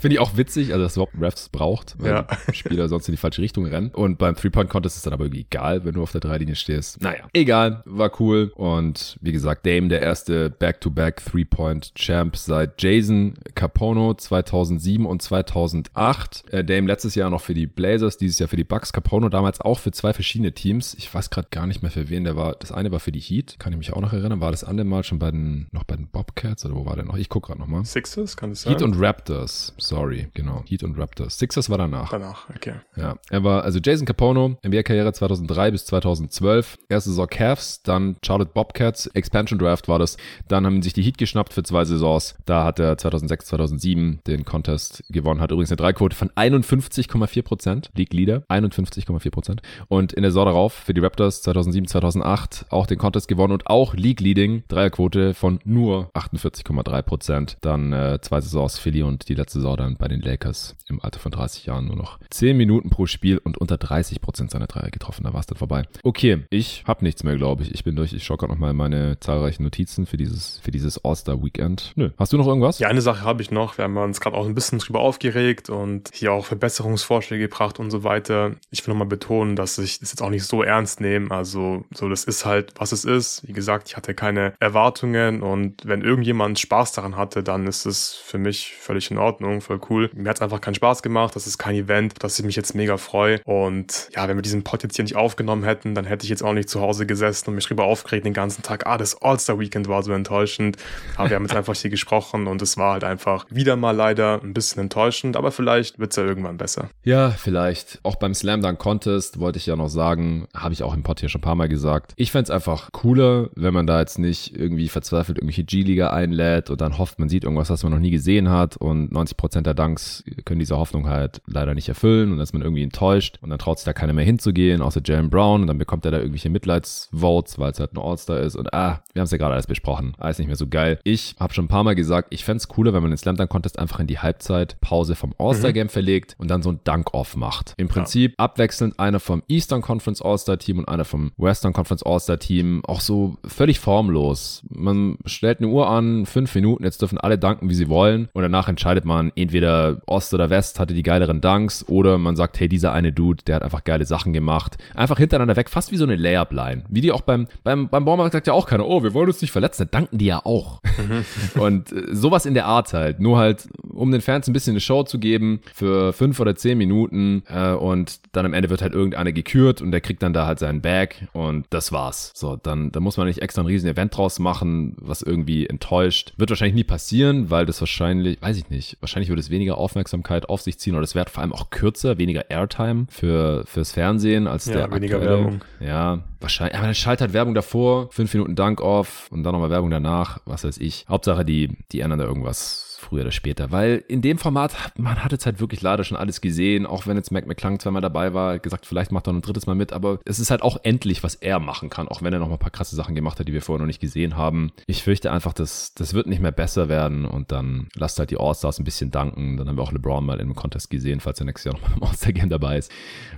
[0.00, 2.26] Finde ich auch witzig, also dass überhaupt Refs braucht, weil ja.
[2.52, 3.90] Spieler sonst in die falsche Richtung rennen.
[3.90, 7.00] Und beim Three-Point-Contest ist dann aber irgendwie egal, wenn du auf der Dreilinie stehst.
[7.02, 8.52] Naja, egal, war cool.
[8.54, 16.44] Und wie gesagt, Dame, der erste Back-to-Back Three-Point-Champ seit Jason Capono 2007 und 2008.
[16.52, 18.92] Äh, Dame letztes Jahr noch für die Blazers, dieses Jahr für die Bucks.
[18.92, 20.94] Capono damals auch für zwei verschiedene Teams.
[20.94, 22.54] Ich weiß gerade gar nicht mehr für wen der war.
[22.54, 24.40] Das eine war für die Heat, kann ich mich auch noch erinnern.
[24.40, 27.04] War das andere Mal schon bei den, noch bei den Bobcats oder wo war der
[27.04, 27.16] noch?
[27.16, 27.84] Ich gucke gerade nochmal.
[27.84, 28.72] Sixers, kann es sein?
[28.72, 30.64] Heat und Raptors, sorry, genau.
[30.66, 31.38] Heat und Raptors.
[31.38, 32.10] Sixers war danach.
[32.10, 32.74] Danach, okay.
[32.96, 36.78] Ja, er war also Jason Capono, NBA-Karriere 2003 bis 2012.
[36.88, 40.16] Erste Saison Cavs, dann Charlotte Bobcats, Expansion Draft war das.
[40.48, 42.34] Dann haben sich die Heat geschnappt für zwei Saisons.
[42.44, 47.90] Da hat er 2006, 2007 den Contest gewonnen, hat übrigens eine Dreiquote von 51,4 Prozent,
[47.94, 49.62] League Leader, 51,4 Prozent.
[49.88, 53.68] Und in der Saison darauf für die Raptors 2007, 2008 auch den Contest gewonnen und
[53.68, 57.56] auch League Leading, Dreierquote von nur 48,3 Prozent.
[57.62, 61.20] Dann äh, zwei Saisons Philly und die letzte Saison dann bei den Lakers im Alter
[61.20, 64.90] von 30 Jahren nur noch 10 Minuten pro Spiel und unter 30 Prozent seiner Dreier
[64.90, 65.24] getroffen.
[65.24, 65.84] da war es dann vorbei.
[66.02, 67.74] Okay, ich habe nichts mehr, glaube ich.
[67.74, 68.12] Ich bin durch.
[68.12, 71.92] Ich schaue gerade nochmal meine zahlreichen Notizen für dieses, für dieses All-Star-Weekend.
[71.96, 72.10] Nö.
[72.18, 72.78] Hast du noch irgendwas?
[72.78, 73.78] Ja, eine Sache habe ich noch.
[73.78, 77.90] Wir haben uns gerade auch ein bisschen drüber aufgeregt und hier auch Verbesserungsvorschläge gebracht und
[77.90, 78.52] so weiter.
[78.70, 81.30] Ich will nochmal betonen, dass ich das jetzt auch nicht so ernst nehme.
[81.30, 83.46] Also, so, das ist halt, was es ist.
[83.46, 88.14] Wie gesagt, ich hatte keine Erwartungen und wenn irgendjemand Spaß daran hatte, dann ist es
[88.14, 90.10] für mich völlig in Ordnung, voll cool.
[90.14, 91.36] Mir hat es einfach keinen Spaß gemacht.
[91.36, 93.40] Das ist kein Event, dass ich mich jetzt mega freue.
[93.44, 96.42] Und ja, wenn wir diesen Pod jetzt hier nicht aufgenommen hätten, dann hätte ich jetzt
[96.42, 98.86] auch nicht zu Hause gesessen und mich drüber aufgeregt den ganzen Tag.
[98.86, 100.76] Ah, das All-Star-Weekend war so enttäuschend.
[101.16, 104.40] Aber wir haben jetzt einfach hier gesprochen und es war halt einfach wieder mal leider
[104.42, 105.36] ein bisschen enttäuschend.
[105.36, 106.88] Aber vielleicht wird es ja irgendwann besser.
[107.04, 108.00] Ja, vielleicht.
[108.02, 111.20] Auch beim Slam Dunk Contest wollte ich ja noch sagen, habe ich auch im Pod
[111.20, 112.12] hier schon ein paar Mal gesagt.
[112.16, 116.70] Ich fände es einfach cooler, wenn man da jetzt nicht irgendwie verzweifelt irgendwelche G-Liga einlädt
[116.70, 119.74] und dann hofft, man sieht irgendwas, was man noch nie gesehen hat und 90% der
[119.74, 123.50] Dunks können diese Hoffnung halt leider nicht erfüllen und dann ist man irgendwie enttäuscht und
[123.50, 126.18] dann traut sich da keiner mehr hinzugehen, außer Jalen Brown und dann bekommt er da
[126.18, 129.54] irgendwelche Mitleidsvotes, weil es halt ein All-Star ist und ah, wir haben es ja gerade
[129.54, 130.98] alles besprochen, alles nicht mehr so geil.
[131.04, 133.36] Ich habe schon ein paar Mal gesagt, ich fände es cooler, wenn man den Slam
[133.36, 135.90] Dunk Contest einfach in die Halbzeitpause vom All-Star Game mhm.
[135.90, 137.74] verlegt und dann so ein Dunk-Off macht.
[137.76, 138.44] Im Prinzip ja.
[138.44, 143.00] abwechselnd einer vom Eastern Conference All-Star Team und einer vom Western Conference All-Star Team, auch
[143.00, 144.62] so völlig formlos.
[144.68, 148.42] Man stellt eine Uhr an, fünf Minuten, jetzt dürfen alle danken, wie sie wollen und
[148.42, 152.68] danach entscheidet man entweder Ost oder West hatte die geileren Dunks oder man sagt, hey,
[152.68, 154.76] dieser eine Dude, der hat einfach geile Sachen gemacht.
[154.94, 156.84] Einfach hintereinander weg, fast wie so eine Layup-Line.
[156.88, 159.40] Wie die auch beim, beim, beim Baumarkt sagt ja auch keiner, oh, wir wollen uns
[159.40, 160.80] nicht verletzen, dann danken die ja auch.
[160.98, 161.60] Mhm.
[161.60, 163.20] und äh, sowas in der Art halt.
[163.20, 166.78] Nur halt, um den Fans ein bisschen eine Show zu geben für fünf oder zehn
[166.78, 170.46] Minuten äh, und dann am Ende wird halt irgendeiner gekürt und der kriegt dann da
[170.46, 172.32] halt seinen Bag und das war's.
[172.34, 176.32] So, dann, dann muss man nicht extra ein riesen Event draus machen, was irgendwie enttäuscht.
[176.36, 180.48] Wird wahrscheinlich nie passieren, weil das wahrscheinlich, weiß ich nicht, wahrscheinlich würde es weniger Aufmerksamkeit
[180.48, 184.46] auf sich ziehen oder es wird vor allem auch kürzer, weniger Airtime für, fürs Fernsehen
[184.46, 185.38] als ja, der weniger aktuelle.
[185.38, 185.60] Werbung.
[185.80, 186.76] Ja, wahrscheinlich.
[186.76, 190.40] Aber dann schaltet halt Werbung davor, fünf Minuten Dank off und dann nochmal Werbung danach,
[190.44, 191.06] was weiß ich.
[191.08, 195.32] Hauptsache, die, die ändern da irgendwas früher oder später, weil in dem Format, man hat
[195.32, 198.58] jetzt halt wirklich leider schon alles gesehen, auch wenn jetzt Mac McClung zweimal dabei war,
[198.58, 201.22] gesagt, vielleicht macht er noch ein drittes Mal mit, aber es ist halt auch endlich,
[201.22, 203.48] was er machen kann, auch wenn er noch mal ein paar krasse Sachen gemacht hat,
[203.48, 204.72] die wir vorher noch nicht gesehen haben.
[204.86, 208.38] Ich fürchte einfach, dass das wird nicht mehr besser werden und dann lasst halt die
[208.38, 209.56] All-Stars ein bisschen danken.
[209.56, 211.88] Dann haben wir auch LeBron mal in einem Contest gesehen, falls er nächstes Jahr noch
[211.88, 212.92] mal im All-Star-Game dabei ist.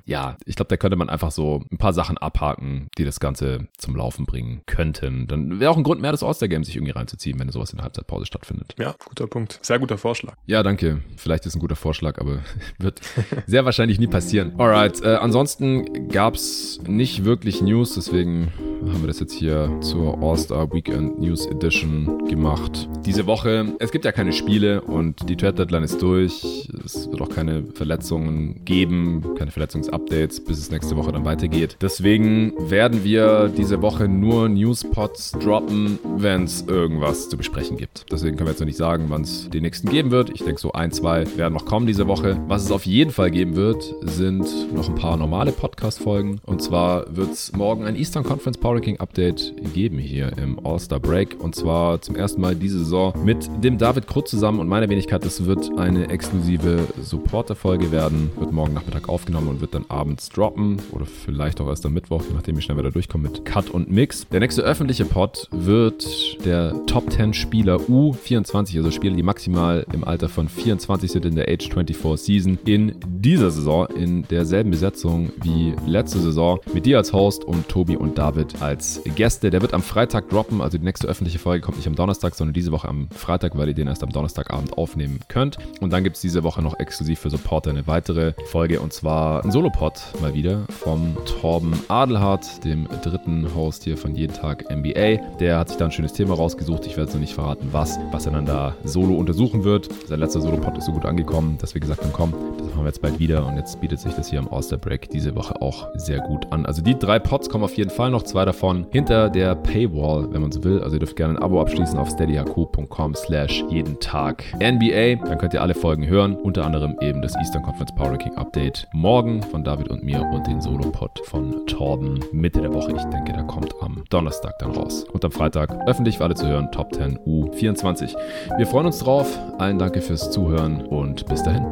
[0.05, 3.69] Ja, ich glaube, da könnte man einfach so ein paar Sachen abhaken, die das Ganze
[3.79, 5.27] zum Laufen bringen könnten.
[5.27, 7.85] Dann wäre auch ein Grund mehr, das All-Star-Game sich irgendwie reinzuziehen, wenn sowas in der
[7.85, 8.75] Halbzeitpause stattfindet.
[8.79, 9.54] Ja, guter Punkt.
[9.63, 10.35] Sehr guter Vorschlag.
[10.47, 11.01] Ja, danke.
[11.17, 12.41] Vielleicht ist ein guter Vorschlag, aber
[12.79, 13.01] wird
[13.47, 14.53] sehr wahrscheinlich nie passieren.
[14.59, 18.53] Alright, äh, ansonsten gab es nicht wirklich News, deswegen
[18.89, 22.89] haben wir das jetzt hier zur All-Star Weekend News Edition gemacht.
[23.07, 26.69] Diese Woche, es gibt ja keine Spiele und die Trade Deadline ist durch.
[26.85, 31.77] Es wird auch keine Verletzungen geben, keine Verletzungsupdates, bis es nächste Woche dann weitergeht.
[31.81, 38.07] Deswegen werden wir diese Woche nur Newspots droppen, wenn es irgendwas zu besprechen gibt.
[38.11, 40.31] Deswegen können wir jetzt noch nicht sagen, wann es die nächsten geben wird.
[40.31, 42.41] Ich denke, so ein, zwei werden noch kommen diese Woche.
[42.49, 46.41] Was es auf jeden Fall geben wird, sind noch ein paar normale Podcast-Folgen.
[46.45, 51.01] Und zwar wird es morgen ein Eastern Conference Power Ranking Update geben hier im All-Star
[51.01, 51.37] Break.
[51.41, 55.25] Und zwar zum ersten Mal diese Saison mit dem David Krutz zusammen und meiner Wenigkeit.
[55.25, 58.31] Das wird eine exklusive Supporter-Folge werden.
[58.39, 60.79] Wird morgen Nachmittag aufgenommen und wird dann abends droppen.
[60.93, 63.91] Oder vielleicht auch erst am Mittwoch, nachdem, wie schnell wir da durchkommen mit Cut und
[63.91, 64.27] Mix.
[64.29, 70.05] Der nächste öffentliche Pod wird der Top 10 Spieler U24, also Spieler, die maximal im
[70.05, 75.32] Alter von 24 sind in der Age 24 Season in dieser Saison in derselben Besetzung
[75.43, 79.51] wie letzte Saison mit dir als Host und Tobi und David als Gäste.
[79.51, 82.55] Der wird am Freitag droppen, also die nächste öffentliche Folge kommt nicht am Donnerstag, sondern
[82.55, 85.59] diese Woche am Freitag, weil ihr den erst am Donnerstagabend aufnehmen könnt.
[85.80, 89.45] Und dann gibt es diese Woche noch exklusiv für Supporter eine weitere Folge und zwar
[89.45, 95.37] ein Solopod mal wieder vom Torben Adelhardt, dem dritten Host hier von Jeden Tag NBA.
[95.39, 96.87] Der hat sich da ein schönes Thema rausgesucht.
[96.87, 99.89] Ich werde es noch nicht verraten, was, was er dann da solo untersuchen wird.
[100.07, 102.87] Sein letzter Solo-Pod ist so gut angekommen, dass wir gesagt haben, komm, das machen wir
[102.87, 103.47] jetzt bald wieder.
[103.47, 106.66] Und jetzt bietet sich das hier am Oster Break diese Woche auch sehr gut an.
[106.66, 110.43] Also die drei Pods kommen auf jeden Fall noch, zwei davon hinter der Paywall, wenn
[110.43, 110.83] man so will.
[110.83, 115.27] Also ihr dürft gerne ein Abo abschließen auf steadyhq.com slash jeden Tag NBA.
[115.27, 118.87] Dann könnt ihr alle Folgen hören, unter anderem eben das Eastern Conference Power Ranking Update
[118.93, 122.93] morgen von David und mir und den Solo-Pod von Torben Mitte der Woche.
[122.95, 125.05] Ich denke, der kommt am Donnerstag dann raus.
[125.12, 128.14] Und am Freitag öffentlich für alle zu hören, Top 10 U24.
[128.57, 129.39] Wir freuen uns drauf drauf.
[129.59, 131.65] Allen danke fürs Zuhören und bis dahin.